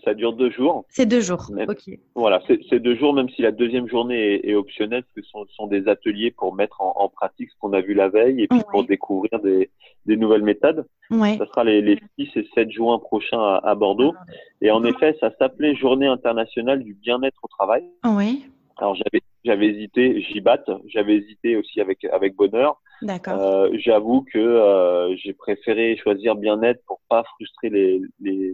[0.06, 0.86] Ça dure deux jours.
[0.90, 1.50] C'est deux jours.
[1.68, 1.98] ok.
[2.16, 5.46] Voilà, c'est deux jours, même si la deuxième journée est, optionnelle, parce que ce sont,
[5.56, 8.48] sont, des ateliers pour mettre en, en pratique ce qu'on a vu la veille et
[8.48, 9.72] puis pour découvrir des,
[10.06, 10.86] des, nouvelles méthodes.
[11.10, 11.38] Ouais.
[11.38, 14.14] Ça sera les, les 6 et 7 juin prochains à, à Bordeaux.
[14.62, 17.84] Et en effet, ça s'appelait Journée internationale du bien-être au travail.
[18.06, 18.46] Oui.
[18.78, 22.82] Alors j'avais j'avais hésité, j'y batte, j'avais hésité aussi avec avec bonheur.
[23.02, 23.40] D'accord.
[23.40, 28.54] Euh, J'avoue que euh, j'ai préféré choisir bien-être pour pas frustrer les, les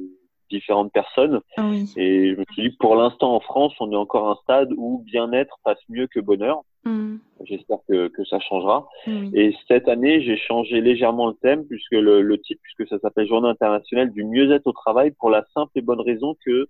[0.49, 1.41] différentes personnes.
[1.58, 1.91] Oui.
[1.95, 4.69] Et je me suis dit pour l'instant en France, on est encore à un stade
[4.75, 6.62] où bien-être passe mieux que bonheur.
[6.86, 7.17] Mm.
[7.45, 8.88] J'espère que, que ça changera.
[9.34, 13.28] Et cette année, j'ai changé légèrement le thème puisque le, le titre, puisque ça s'appelle
[13.28, 16.67] Journée internationale du mieux-être au travail, pour la simple et bonne raison que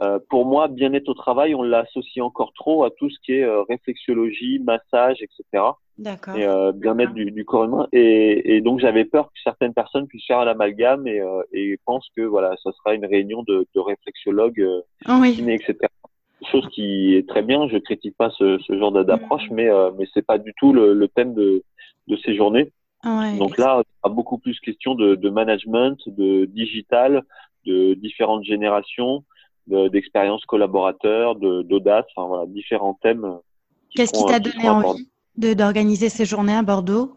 [0.00, 3.44] euh, pour moi, bien-être au travail, on l'associe encore trop à tout ce qui est
[3.44, 5.64] euh, réflexologie, massage, etc.
[5.98, 6.36] D'accord.
[6.36, 7.86] Et euh, bien-être du, du, corps humain.
[7.92, 12.08] Et, et donc, j'avais peur que certaines personnes puissent faire l'amalgame et, euh, et pensent
[12.16, 14.66] que voilà, ça sera une réunion de, de réflexologues,
[15.08, 15.44] oh oui.
[15.48, 15.76] etc.
[16.50, 17.68] Chose qui est très bien.
[17.68, 19.54] Je critique pas ce, ce genre d'approche, mm.
[19.54, 21.62] mais mais c'est pas du tout le, le thème de,
[22.08, 22.72] de ces journées.
[23.04, 27.22] Ouais, donc là, il y a beaucoup plus question de, de management, de digital,
[27.66, 29.24] de différentes générations
[29.66, 33.38] d'expérience collaborateur, d'audace, enfin voilà, différents thèmes.
[33.94, 37.12] Qu'est-ce qui t'a donné envie d'organiser ces journées à Bordeaux?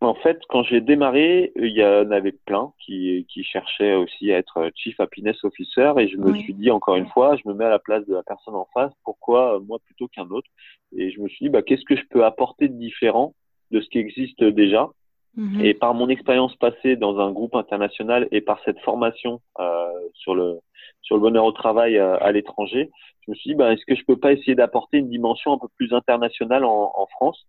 [0.00, 4.38] En fait, quand j'ai démarré, il y en avait plein qui, qui cherchaient aussi à
[4.38, 7.66] être Chief Happiness Officer et je me suis dit encore une fois, je me mets
[7.66, 10.48] à la place de la personne en face, pourquoi moi plutôt qu'un autre?
[10.96, 13.34] Et je me suis dit, bah, qu'est-ce que je peux apporter de différent
[13.70, 14.90] de ce qui existe déjà?
[15.36, 15.64] Mmh.
[15.64, 20.34] Et par mon expérience passée dans un groupe international et par cette formation euh, sur
[20.34, 20.58] le
[21.02, 23.94] sur le bonheur au travail euh, à, l'étranger, je me suis dit, ben, est-ce que
[23.94, 27.46] je peux pas essayer d'apporter une dimension un peu plus internationale en, en France?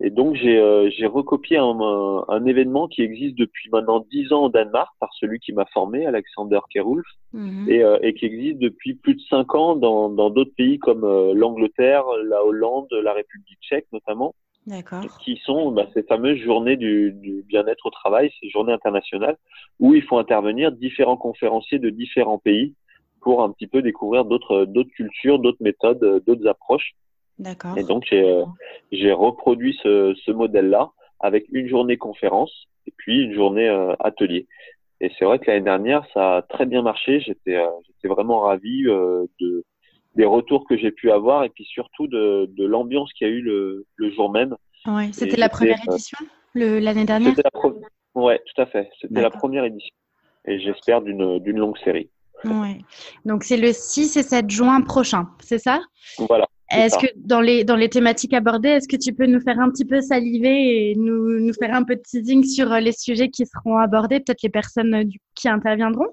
[0.00, 1.78] Et donc, j'ai euh, recopié un,
[2.28, 6.04] un, événement qui existe depuis maintenant dix ans au Danemark par celui qui m'a formé,
[6.04, 7.70] Alexander Kerulf, mmh.
[7.70, 11.32] et, euh, et, qui existe depuis plus de cinq ans dans d'autres pays comme euh,
[11.34, 14.34] l'Angleterre, la Hollande, la République tchèque notamment.
[15.24, 19.36] Qui sont bah, ces fameuses journées du, du bien-être au travail, ces journées internationales,
[19.78, 22.74] où il faut intervenir différents conférenciers de différents pays
[23.26, 26.92] pour un petit peu découvrir d'autres d'autres cultures, d'autres méthodes, euh, d'autres approches.
[27.40, 27.76] D'accord.
[27.76, 28.44] Et donc j'ai euh,
[28.92, 32.54] j'ai reproduit ce, ce modèle-là avec une journée conférence
[32.86, 34.46] et puis une journée euh, atelier.
[35.00, 37.18] Et c'est vrai que l'année dernière ça a très bien marché.
[37.18, 39.64] J'étais j'étais vraiment ravi de
[40.14, 43.34] des retours que j'ai pu avoir et puis surtout de, de l'ambiance qu'il y a
[43.38, 44.54] eu le, le jour même.
[44.86, 46.18] Ouais, c'était la première édition
[46.54, 47.34] l'année dernière?
[47.36, 48.88] La ouais, tout à fait.
[49.00, 49.94] C'était la première édition
[50.46, 52.08] et j'espère d'une d'une longue série.
[52.46, 52.78] Ouais.
[53.24, 55.80] Donc c'est le 6 et 7 juin prochain, c'est ça?
[56.28, 56.46] Voilà.
[56.72, 59.70] Est-ce que dans les, dans les thématiques abordées, est-ce que tu peux nous faire un
[59.70, 63.28] petit peu saliver et nous, nous faire un peu de teasing sur euh, les sujets
[63.28, 65.04] qui seront abordés, peut-être les personnes euh,
[65.34, 66.08] qui interviendront?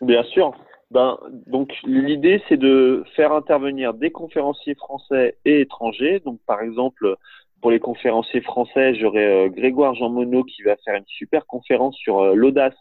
[0.00, 0.54] Bien sûr.
[0.90, 6.20] Ben, donc l'idée c'est de faire intervenir des conférenciers français et étrangers.
[6.24, 7.16] Donc par exemple
[7.60, 11.94] pour les conférenciers français, j'aurai euh, Grégoire Jean Monod qui va faire une super conférence
[11.96, 12.74] sur l'audace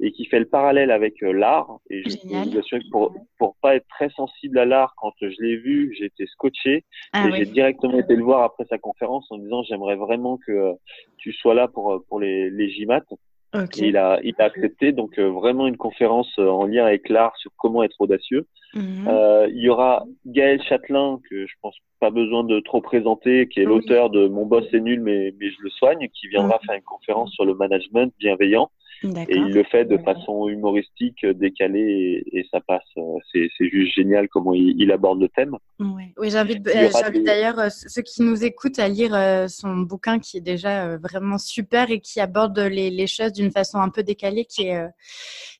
[0.00, 1.78] et qui fait le parallèle avec euh, l'art.
[1.90, 5.12] Et je peux vous assurer que pour, pour pas être très sensible à l'art, quand
[5.20, 8.78] je l'ai vu, j'ai été scotché ah et j'ai directement été le voir après sa
[8.78, 10.72] conférence en disant j'aimerais vraiment que euh,
[11.18, 13.04] tu sois là pour euh, pour les les GIMAT.
[13.52, 13.84] Okay.
[13.84, 17.50] Et il a il a accepté donc vraiment une conférence en lien avec l'art sur
[17.56, 18.46] comment être audacieux.
[18.74, 23.48] Mm euh, il y aura Gaël Châtelain que je pense pas besoin de trop présenter,
[23.48, 26.56] qui est l'auteur de Mon boss est nul mais mais je le soigne, qui viendra
[26.58, 26.66] Mm.
[26.66, 28.70] faire une conférence sur le management bienveillant.
[29.02, 32.82] Et il le fait de façon humoristique, décalée, et, et ça passe.
[32.98, 35.56] euh, C'est c'est juste génial comment il, il aborde le thème.
[35.78, 39.48] Oui, j'invite euh, aura j'invite des- d'ailleurs euh, ceux qui nous écoutent à lire euh,
[39.48, 43.50] son bouquin qui est déjà euh, vraiment super et qui aborde les, les choses d'une
[43.50, 44.88] façon un peu décalée qui est, euh,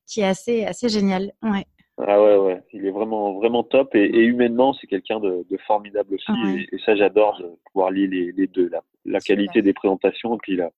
[0.07, 1.33] qui est assez, assez génial.
[1.42, 1.66] Ouais.
[1.98, 6.33] Ah ouais, ouais, il est vraiment, vraiment top et, humainement, c'est quelqu'un de, formidable aussi.
[6.72, 10.57] Et, ça, j'adore de pouvoir lire les, deux, la, la qualité des présentations et puis
[10.57, 10.70] la,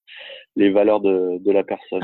[0.57, 2.03] les valeurs de, de la personne.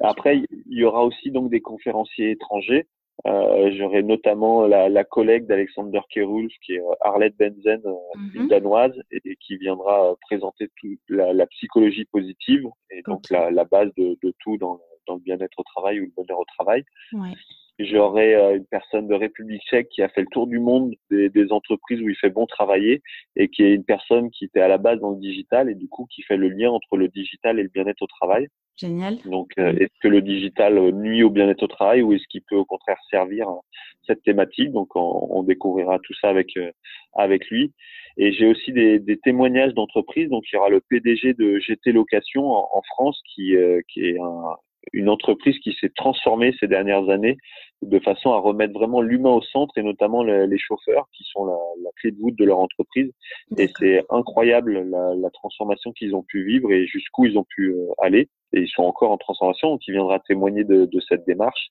[0.00, 2.86] Après, il y aura aussi donc des conférenciers étrangers.
[3.26, 8.48] Euh, J'aurai notamment la, la collègue d'Alexander Kerulf, qui est euh, Arlette Benzen, euh, mhm.
[8.48, 13.64] danoise, et, qui viendra euh, présenter toute la, la, psychologie positive et donc la, la,
[13.64, 16.84] base de, de tout dans, dans le bien-être au travail ou le bonheur au travail.
[17.12, 17.32] Ouais.
[17.78, 21.28] J'aurai euh, une personne de République tchèque qui a fait le tour du monde des,
[21.28, 23.02] des, entreprises où il fait bon travailler
[23.36, 25.88] et qui est une personne qui était à la base dans le digital et du
[25.88, 28.48] coup qui fait le lien entre le digital et le bien-être au travail.
[28.76, 29.18] Génial.
[29.24, 32.56] Donc, euh, est-ce que le digital nuit au bien-être au travail ou est-ce qu'il peut
[32.56, 33.48] au contraire servir
[34.06, 34.72] cette thématique?
[34.72, 36.72] Donc, on, on, découvrira tout ça avec euh,
[37.14, 37.72] avec lui.
[38.16, 40.28] Et j'ai aussi des, des témoignages d'entreprises.
[40.30, 43.54] Donc, il y aura le PDG de GT Location en, en France qui,
[43.88, 44.56] qui est un,
[44.92, 47.36] une entreprise qui s'est transformée ces dernières années
[47.82, 51.56] de façon à remettre vraiment l'humain au centre et notamment les, chauffeurs qui sont la,
[51.82, 53.10] la, clé de voûte de leur entreprise.
[53.56, 57.70] Et c'est incroyable la, la transformation qu'ils ont pu vivre et jusqu'où ils ont pu
[57.70, 58.28] euh, aller.
[58.52, 61.68] Et ils sont encore en transformation, donc il viendra témoigner de, de cette démarche.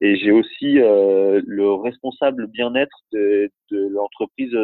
[0.00, 4.54] Et j'ai aussi euh, le responsable bien-être de, de l'entreprise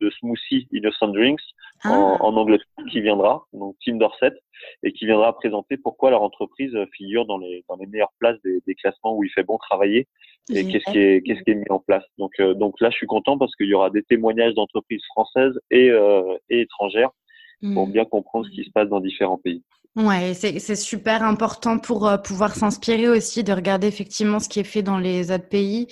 [0.00, 1.40] de Smoothie Innocent Drinks
[1.84, 2.24] en, ah.
[2.24, 4.32] en, Angleterre qui viendra, donc Tim Dorset,
[4.82, 8.60] et qui viendra présenter pourquoi leur entreprise figure dans les, dans les meilleures places des,
[8.66, 10.08] des classements où il fait bon travailler
[10.50, 12.04] et qu'est-ce qui est qu'est-ce qui est mis en place.
[12.16, 15.58] Donc euh, donc là je suis content parce qu'il y aura des témoignages d'entreprises françaises
[15.70, 17.10] et, euh, et étrangères
[17.74, 17.92] pour mmh.
[17.92, 19.62] bien comprendre ce qui se passe dans différents pays.
[19.96, 24.64] Ouais, c'est super important pour euh, pouvoir s'inspirer aussi de regarder effectivement ce qui est
[24.64, 25.88] fait dans les autres pays.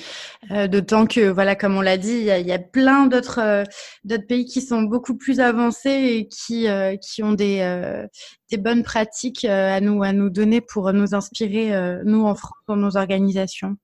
[0.53, 3.41] Euh, D'autant que, voilà, comme on l'a dit, il y a, y a, plein d'autres
[3.41, 3.65] euh,
[4.05, 8.07] d'autres pays qui sont beaucoup plus avancés et qui euh, qui ont des
[8.51, 11.73] des bonnes pratiques à nous à nous donner pour nous inspirer
[12.05, 13.77] nous en France dans nos organisations.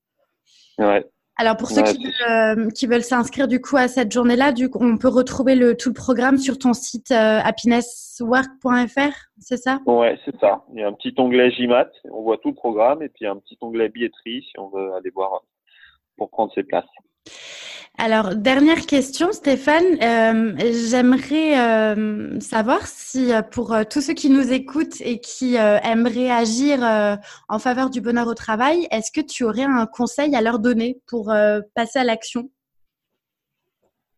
[0.78, 1.04] Ouais,
[1.42, 4.70] alors pour ceux qui, veulent, euh, qui veulent s'inscrire du coup à cette journée-là, du
[4.70, 9.80] coup, on peut retrouver le, tout le programme sur ton site euh, happinesswork.fr, c'est ça?
[9.86, 10.62] Ouais, c'est ça.
[10.72, 13.36] Il y a un petit onglet JMAT, on voit tout le programme, et puis un
[13.38, 15.42] petit onglet billetterie si on veut aller voir
[16.16, 16.84] pour prendre ses places.
[17.98, 19.98] Alors, dernière question, Stéphane.
[20.02, 20.54] Euh,
[20.90, 26.80] j'aimerais euh, savoir si euh, pour tous ceux qui nous écoutent et qui aimeraient agir
[27.48, 31.00] en faveur du bonheur au travail, est-ce que tu aurais un conseil à leur donner
[31.06, 31.32] pour
[31.74, 32.50] passer à l'action?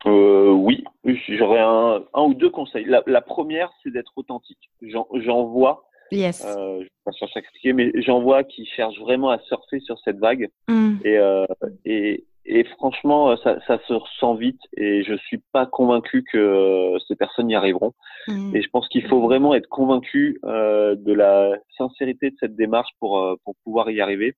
[0.06, 0.84] Oui,
[1.28, 2.86] j'aurais un, ou deux conseils.
[2.86, 4.70] La, première, c'est d'être authentique.
[4.82, 5.88] J'en vois.
[6.12, 6.46] Yes.
[6.46, 9.80] je ne vais pas chercher à expliquer, mais j'en vois qui cherchent vraiment à surfer
[9.80, 10.48] sur cette vague.
[11.04, 11.18] Et,
[11.84, 16.38] et, et franchement, euh, ça, ça, se ressent vite et je suis pas convaincu que
[16.38, 17.92] euh, ces personnes y arriveront.
[18.28, 18.56] Mmh.
[18.56, 22.90] Et je pense qu'il faut vraiment être convaincu euh, de la sincérité de cette démarche
[23.00, 24.34] pour, euh, pour pouvoir y arriver.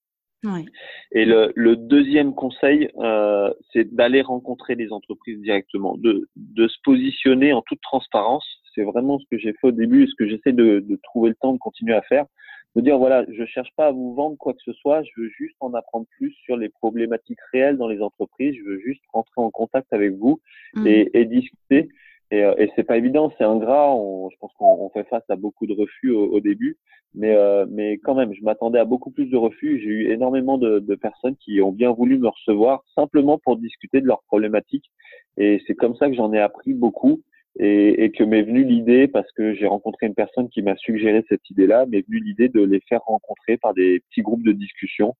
[1.11, 6.77] Et le, le, deuxième conseil, euh, c'est d'aller rencontrer les entreprises directement, de, de se
[6.85, 8.47] positionner en toute transparence.
[8.75, 11.31] C'est vraiment ce que j'ai fait au début et ce que j'essaie de, de trouver
[11.31, 12.27] le temps de continuer à faire
[12.77, 15.31] de dire voilà, je cherche pas à vous vendre quoi que ce soit, je veux
[15.31, 19.41] juste en apprendre plus sur les problématiques réelles dans les entreprises, je veux juste rentrer
[19.41, 20.41] en contact avec vous
[20.75, 20.87] mmh.
[20.87, 21.89] et, et, discuter.
[22.31, 23.95] Et, euh, et c'est pas évident, c'est ingrat.
[23.95, 26.77] On, je pense qu'on fait face à beaucoup de refus au, au début,
[27.15, 29.81] mais euh, mais quand même, je m'attendais à beaucoup plus de refus.
[29.81, 34.03] J'ai eu énormément de, de, personnes qui ont bien voulu me recevoir simplement pour discuter
[34.03, 34.91] de leurs problématiques.
[35.39, 37.23] Et c'est comme ça que j'en ai appris beaucoup
[37.59, 41.25] et, et que m'est venue l'idée, parce que j'ai rencontré une personne qui m'a suggéré
[41.29, 45.15] cette idée-là, m'est venue l'idée de les faire rencontrer par des petits groupes de discussion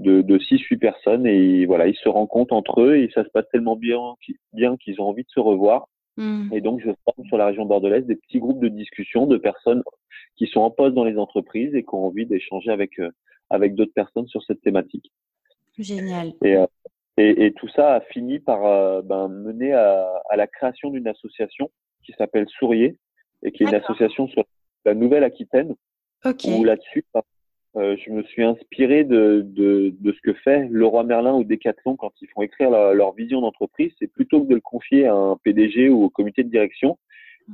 [0.00, 3.44] de, de 6-8 personnes et voilà, ils se rencontrent entre eux et ça se passe
[3.52, 3.98] tellement bien,
[4.52, 5.88] bien qu'ils ont envie de se revoir.
[6.16, 6.52] Mmh.
[6.52, 9.82] Et donc, je forme sur la région bordelaise des petits groupes de discussion de personnes
[10.36, 13.10] qui sont en poste dans les entreprises et qui ont envie d'échanger avec, euh,
[13.50, 15.12] avec d'autres personnes sur cette thématique.
[15.78, 16.32] Génial.
[16.44, 16.66] Et, euh,
[17.20, 21.08] et, et, tout ça a fini par euh, ben, mener à, à, la création d'une
[21.08, 21.70] association
[22.04, 22.96] qui s'appelle Sourier
[23.42, 24.44] et qui est une association sur
[24.84, 25.74] la Nouvelle-Aquitaine.
[26.24, 26.52] Okay.
[26.52, 27.22] Où là-dessus, ben,
[27.76, 31.96] euh, je me suis inspiré de, de, de, ce que fait Leroy Merlin ou Decathlon
[31.96, 33.92] quand ils font écrire leur vision d'entreprise.
[33.98, 36.98] C'est plutôt que de le confier à un PDG ou au comité de direction,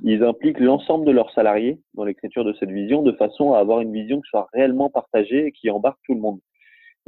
[0.02, 3.80] ils impliquent l'ensemble de leurs salariés dans l'écriture de cette vision de façon à avoir
[3.80, 6.40] une vision qui soit réellement partagée et qui embarque tout le monde.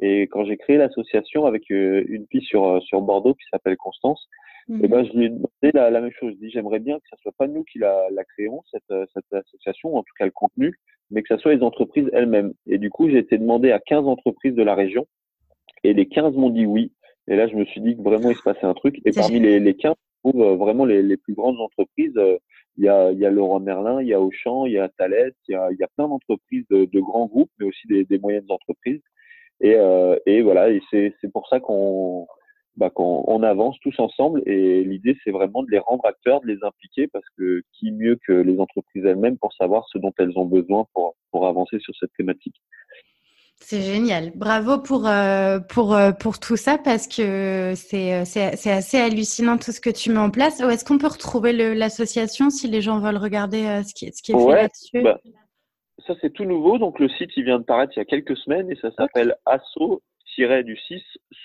[0.00, 3.76] Et quand j'ai créé l'association avec euh, une fille sur, euh, sur Bordeaux qui s'appelle
[3.76, 4.28] Constance,
[4.68, 6.34] mm et ben, je lui ai demandé la, la même chose.
[6.34, 9.06] Je dis, j'aimerais bien que ce soit pas nous qui la, la créons, cette, euh,
[9.14, 10.74] cette association, en tout cas le contenu,
[11.10, 12.52] mais que ce soit les entreprises elles-mêmes.
[12.66, 15.06] Et du coup, j'ai été demandé à 15 entreprises de la région,
[15.84, 16.92] et les 15 m'ont dit oui.
[17.28, 19.00] Et là, je me suis dit que vraiment, il se passait un truc.
[19.04, 22.18] Et parmi les, les 15, je trouve vraiment les, les plus grandes entreprises.
[22.78, 24.88] Il y a, il y a Laurent Merlin, il y a Auchan, il y a
[24.88, 27.86] Thales, il y a, il y a plein d'entreprises de, de, grands groupes, mais aussi
[27.88, 29.02] des, des moyennes entreprises.
[29.60, 32.26] Et, euh, et voilà, et c'est pour ça qu'on
[32.76, 34.42] bah, qu'on on avance tous ensemble.
[34.46, 38.16] Et l'idée, c'est vraiment de les rendre acteurs, de les impliquer, parce que qui mieux
[38.26, 41.92] que les entreprises elles-mêmes pour savoir ce dont elles ont besoin pour, pour avancer sur
[41.98, 42.54] cette thématique.
[43.60, 44.30] C'est génial.
[44.36, 49.72] Bravo pour, euh, pour, euh, pour tout ça parce que c'est, c'est, assez hallucinant tout
[49.72, 50.60] ce que tu mets en place.
[50.60, 54.22] Où est-ce qu'on peut retrouver l'association si les gens veulent regarder euh, ce qui, ce
[54.22, 55.02] qui est fait là-dessus?
[55.02, 55.18] bah,
[56.08, 56.78] Ça, c'est tout nouveau.
[56.78, 59.36] Donc, le site, il vient de paraître il y a quelques semaines et ça s'appelle
[59.44, 61.02] asso-du6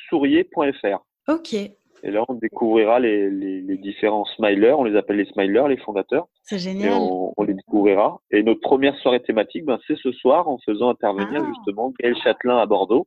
[0.10, 1.04] sourier.fr.
[1.28, 1.54] Ok.
[1.54, 4.80] Et là, on découvrira les, les, différents smilers.
[4.80, 6.28] On les appelle les smilers, les fondateurs.
[6.44, 6.94] C'est génial.
[6.94, 8.22] Et on, les découvrira.
[8.32, 11.52] Et notre première soirée thématique, ben, c'est ce soir en faisant intervenir ah.
[11.54, 13.06] justement Gaël Châtelain à Bordeaux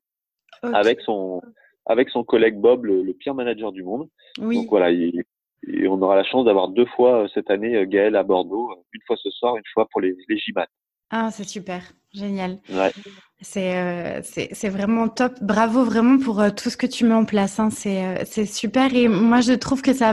[0.63, 1.41] avec son
[1.87, 4.09] avec son collègue Bob, le, pire manager du monde.
[4.41, 4.57] Oui.
[4.57, 8.17] Donc voilà, et on aura la chance d'avoir deux fois euh, cette année euh, Gaël
[8.17, 10.67] à Bordeaux, une fois ce soir, une fois pour les, les GMAT.
[11.11, 12.61] Ah, c'est super, génial.
[12.69, 12.93] Ouais.
[13.57, 15.35] Euh, c'est c'est vraiment top.
[15.43, 17.61] Bravo vraiment pour euh, tout ce que tu mets en place.
[17.61, 17.69] Hein.
[17.71, 20.13] C'est euh, c'est super et moi je trouve que ça,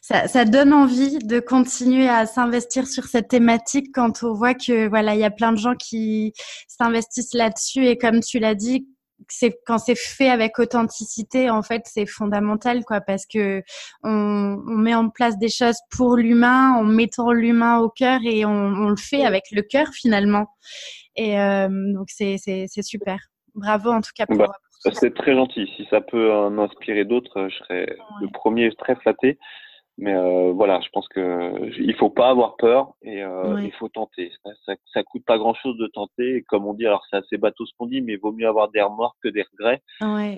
[0.00, 4.88] ça ça donne envie de continuer à s'investir sur cette thématique quand on voit que
[4.88, 6.32] voilà il y a plein de gens qui
[6.68, 8.88] s'investissent là-dessus et comme tu l'as dit
[9.28, 13.62] c'est quand c'est fait avec authenticité en fait c'est fondamental quoi parce que
[14.04, 18.44] on, on, met en place des choses pour l'humain en mettant l'humain au cœur et
[18.44, 20.46] on, on, le fait avec le cœur finalement
[21.18, 22.38] et euh, donc, c'est
[22.82, 23.18] super.
[23.54, 24.52] Bravo en tout cas pour, bah,
[24.92, 25.68] C'est très gentil.
[25.76, 29.38] Si ça peut en inspirer d'autres, je serais le premier très flatté.
[30.00, 33.88] Mais euh, voilà, je pense que il faut pas avoir peur et euh, il faut
[33.88, 34.30] tenter.
[34.44, 36.36] Ça, ça, ça, coûte pas grand chose de tenter.
[36.36, 38.46] Et comme on dit, alors c'est assez bateau ce qu'on dit, mais il vaut mieux
[38.46, 39.82] avoir des remords que des regrets.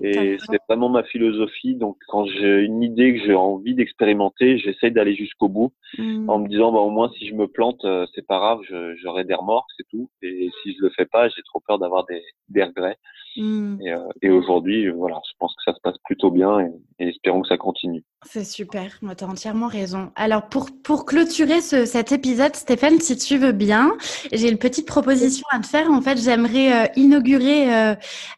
[0.03, 1.75] et c'est vraiment ma philosophie.
[1.75, 6.31] Donc quand j'ai une idée que j'ai envie d'expérimenter, j'essaie d'aller jusqu'au bout mmh.
[6.31, 8.61] en me disant bah au moins si je me plante, euh, c'est pas grave,
[9.03, 10.09] j'aurai des remords, c'est tout.
[10.23, 12.97] Et si je le fais pas, j'ai trop peur d'avoir des, des regrets.
[13.37, 13.83] Mmh.
[13.83, 17.09] Et, euh, et aujourd'hui, voilà, je pense que ça se passe plutôt bien et, et
[17.09, 18.05] espérons que ça continue.
[18.23, 20.13] C'est super, moi tu as entièrement raison.
[20.15, 23.97] Alors pour, pour clôturer ce, cet épisode, Stéphane, si tu veux bien,
[24.33, 25.91] j'ai une petite proposition à te faire.
[25.91, 27.95] En fait, j'aimerais euh, inaugurer euh,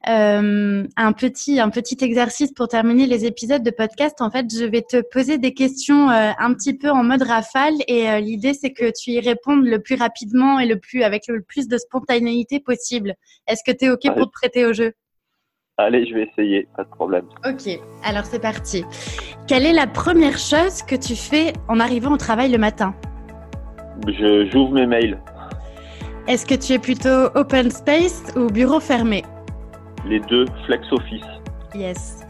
[0.08, 4.20] euh, un, petit, un petit exercice pour terminer les épisodes de podcast.
[4.20, 7.74] En fait, je vais te poser des questions euh, un petit peu en mode rafale
[7.88, 11.26] et euh, l'idée c'est que tu y répondes le plus rapidement et le plus avec
[11.28, 13.14] le plus de spontanéité possible.
[13.46, 14.92] Est-ce que tu es OK pour te prêter au jeu?
[15.78, 17.24] Allez, je vais essayer, pas de problème.
[17.48, 18.84] Ok, alors c'est parti.
[19.48, 22.94] Quelle est la première chose que tu fais en arrivant au travail le matin?
[24.06, 25.18] Je j'ouvre mes mails.
[26.28, 29.24] Est-ce que tu es plutôt open space ou bureau fermé?
[30.06, 31.24] Les deux, flex office.
[31.74, 32.20] Yes.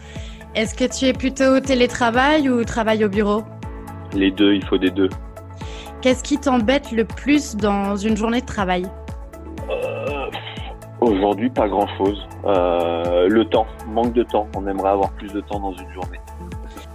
[0.55, 3.43] Est-ce que tu es plutôt télétravail ou travail au bureau?
[4.15, 5.09] Les deux, il faut des deux.
[6.01, 8.87] Qu'est-ce qui t'embête le plus dans une journée de travail?
[11.03, 12.29] Aujourd'hui, pas grand-chose.
[12.45, 14.47] Euh, le temps, manque de temps.
[14.57, 16.21] On aimerait avoir plus de temps dans une journée.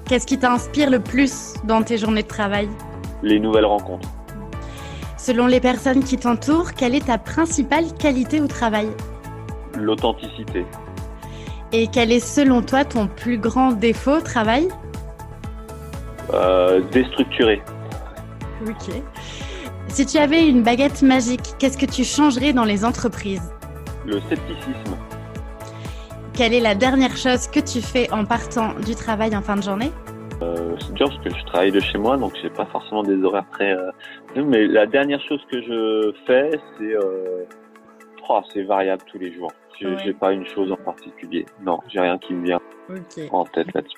[0.05, 2.69] Qu'est-ce qui t'inspire le plus dans tes journées de travail?
[3.21, 4.07] Les nouvelles rencontres.
[5.17, 8.87] Selon les personnes qui t'entourent, quelle est ta principale qualité au travail?
[9.75, 10.65] L'authenticité.
[11.73, 14.69] Et quel est selon toi ton plus grand défaut au travail?
[16.33, 17.61] Euh, Déstructuré.
[18.65, 19.01] Ok.
[19.89, 23.51] Si tu avais une baguette magique, qu'est-ce que tu changerais dans les entreprises?
[24.07, 24.97] Le scepticisme.
[26.33, 29.63] Quelle est la dernière chose que tu fais en partant du travail en fin de
[29.63, 29.91] journée?
[30.41, 33.21] Euh, C'est dur parce que je travaille de chez moi, donc j'ai pas forcément des
[33.23, 33.71] horaires très.
[33.71, 33.91] Euh...
[34.35, 37.43] Mais la dernière chose que je fais, c'est euh...
[38.29, 39.51] oh, c'est variable tous les jours.
[39.79, 41.45] Je n'ai pas une chose en particulier.
[41.63, 42.59] Non, j'ai rien qui me vient
[43.31, 43.97] en tête là-dessus.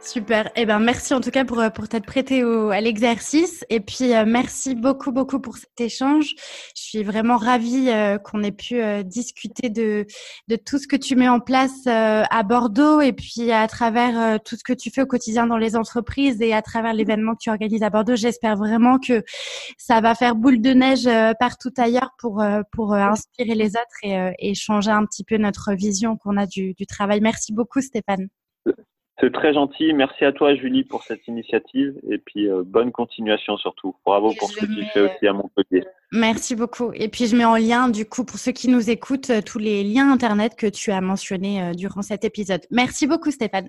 [0.00, 0.50] Super.
[0.54, 3.64] Eh ben, merci en tout cas pour, pour t'être prêté à l'exercice.
[3.68, 6.34] Et puis, euh, merci beaucoup, beaucoup pour cet échange.
[6.76, 10.06] Je suis vraiment ravie euh, qu'on ait pu euh, discuter de,
[10.46, 14.56] de tout ce que tu mets en place à Bordeaux et puis à travers tout
[14.56, 17.50] ce que tu fais au quotidien dans les entreprises et à travers l'événement que tu
[17.50, 18.16] organises à Bordeaux.
[18.16, 19.24] J'espère vraiment que
[19.76, 21.08] ça va faire boule de neige
[21.38, 26.36] partout ailleurs pour, pour inspirer les autres et, changer un petit peu notre vision qu'on
[26.36, 27.20] a du travail.
[27.20, 28.28] Merci beaucoup, Stéphane.
[29.20, 29.92] C'est très gentil.
[29.94, 31.94] Merci à toi, Julie, pour cette initiative.
[32.08, 33.96] Et puis, euh, bonne continuation surtout.
[34.06, 35.84] Bravo pour ce que tu fais aussi à Montpellier.
[36.12, 36.92] Merci beaucoup.
[36.94, 39.58] Et puis, je mets en lien, du coup, pour ceux qui nous écoutent, euh, tous
[39.58, 42.62] les liens Internet que tu as mentionnés euh, durant cet épisode.
[42.70, 43.68] Merci beaucoup, Stéphane.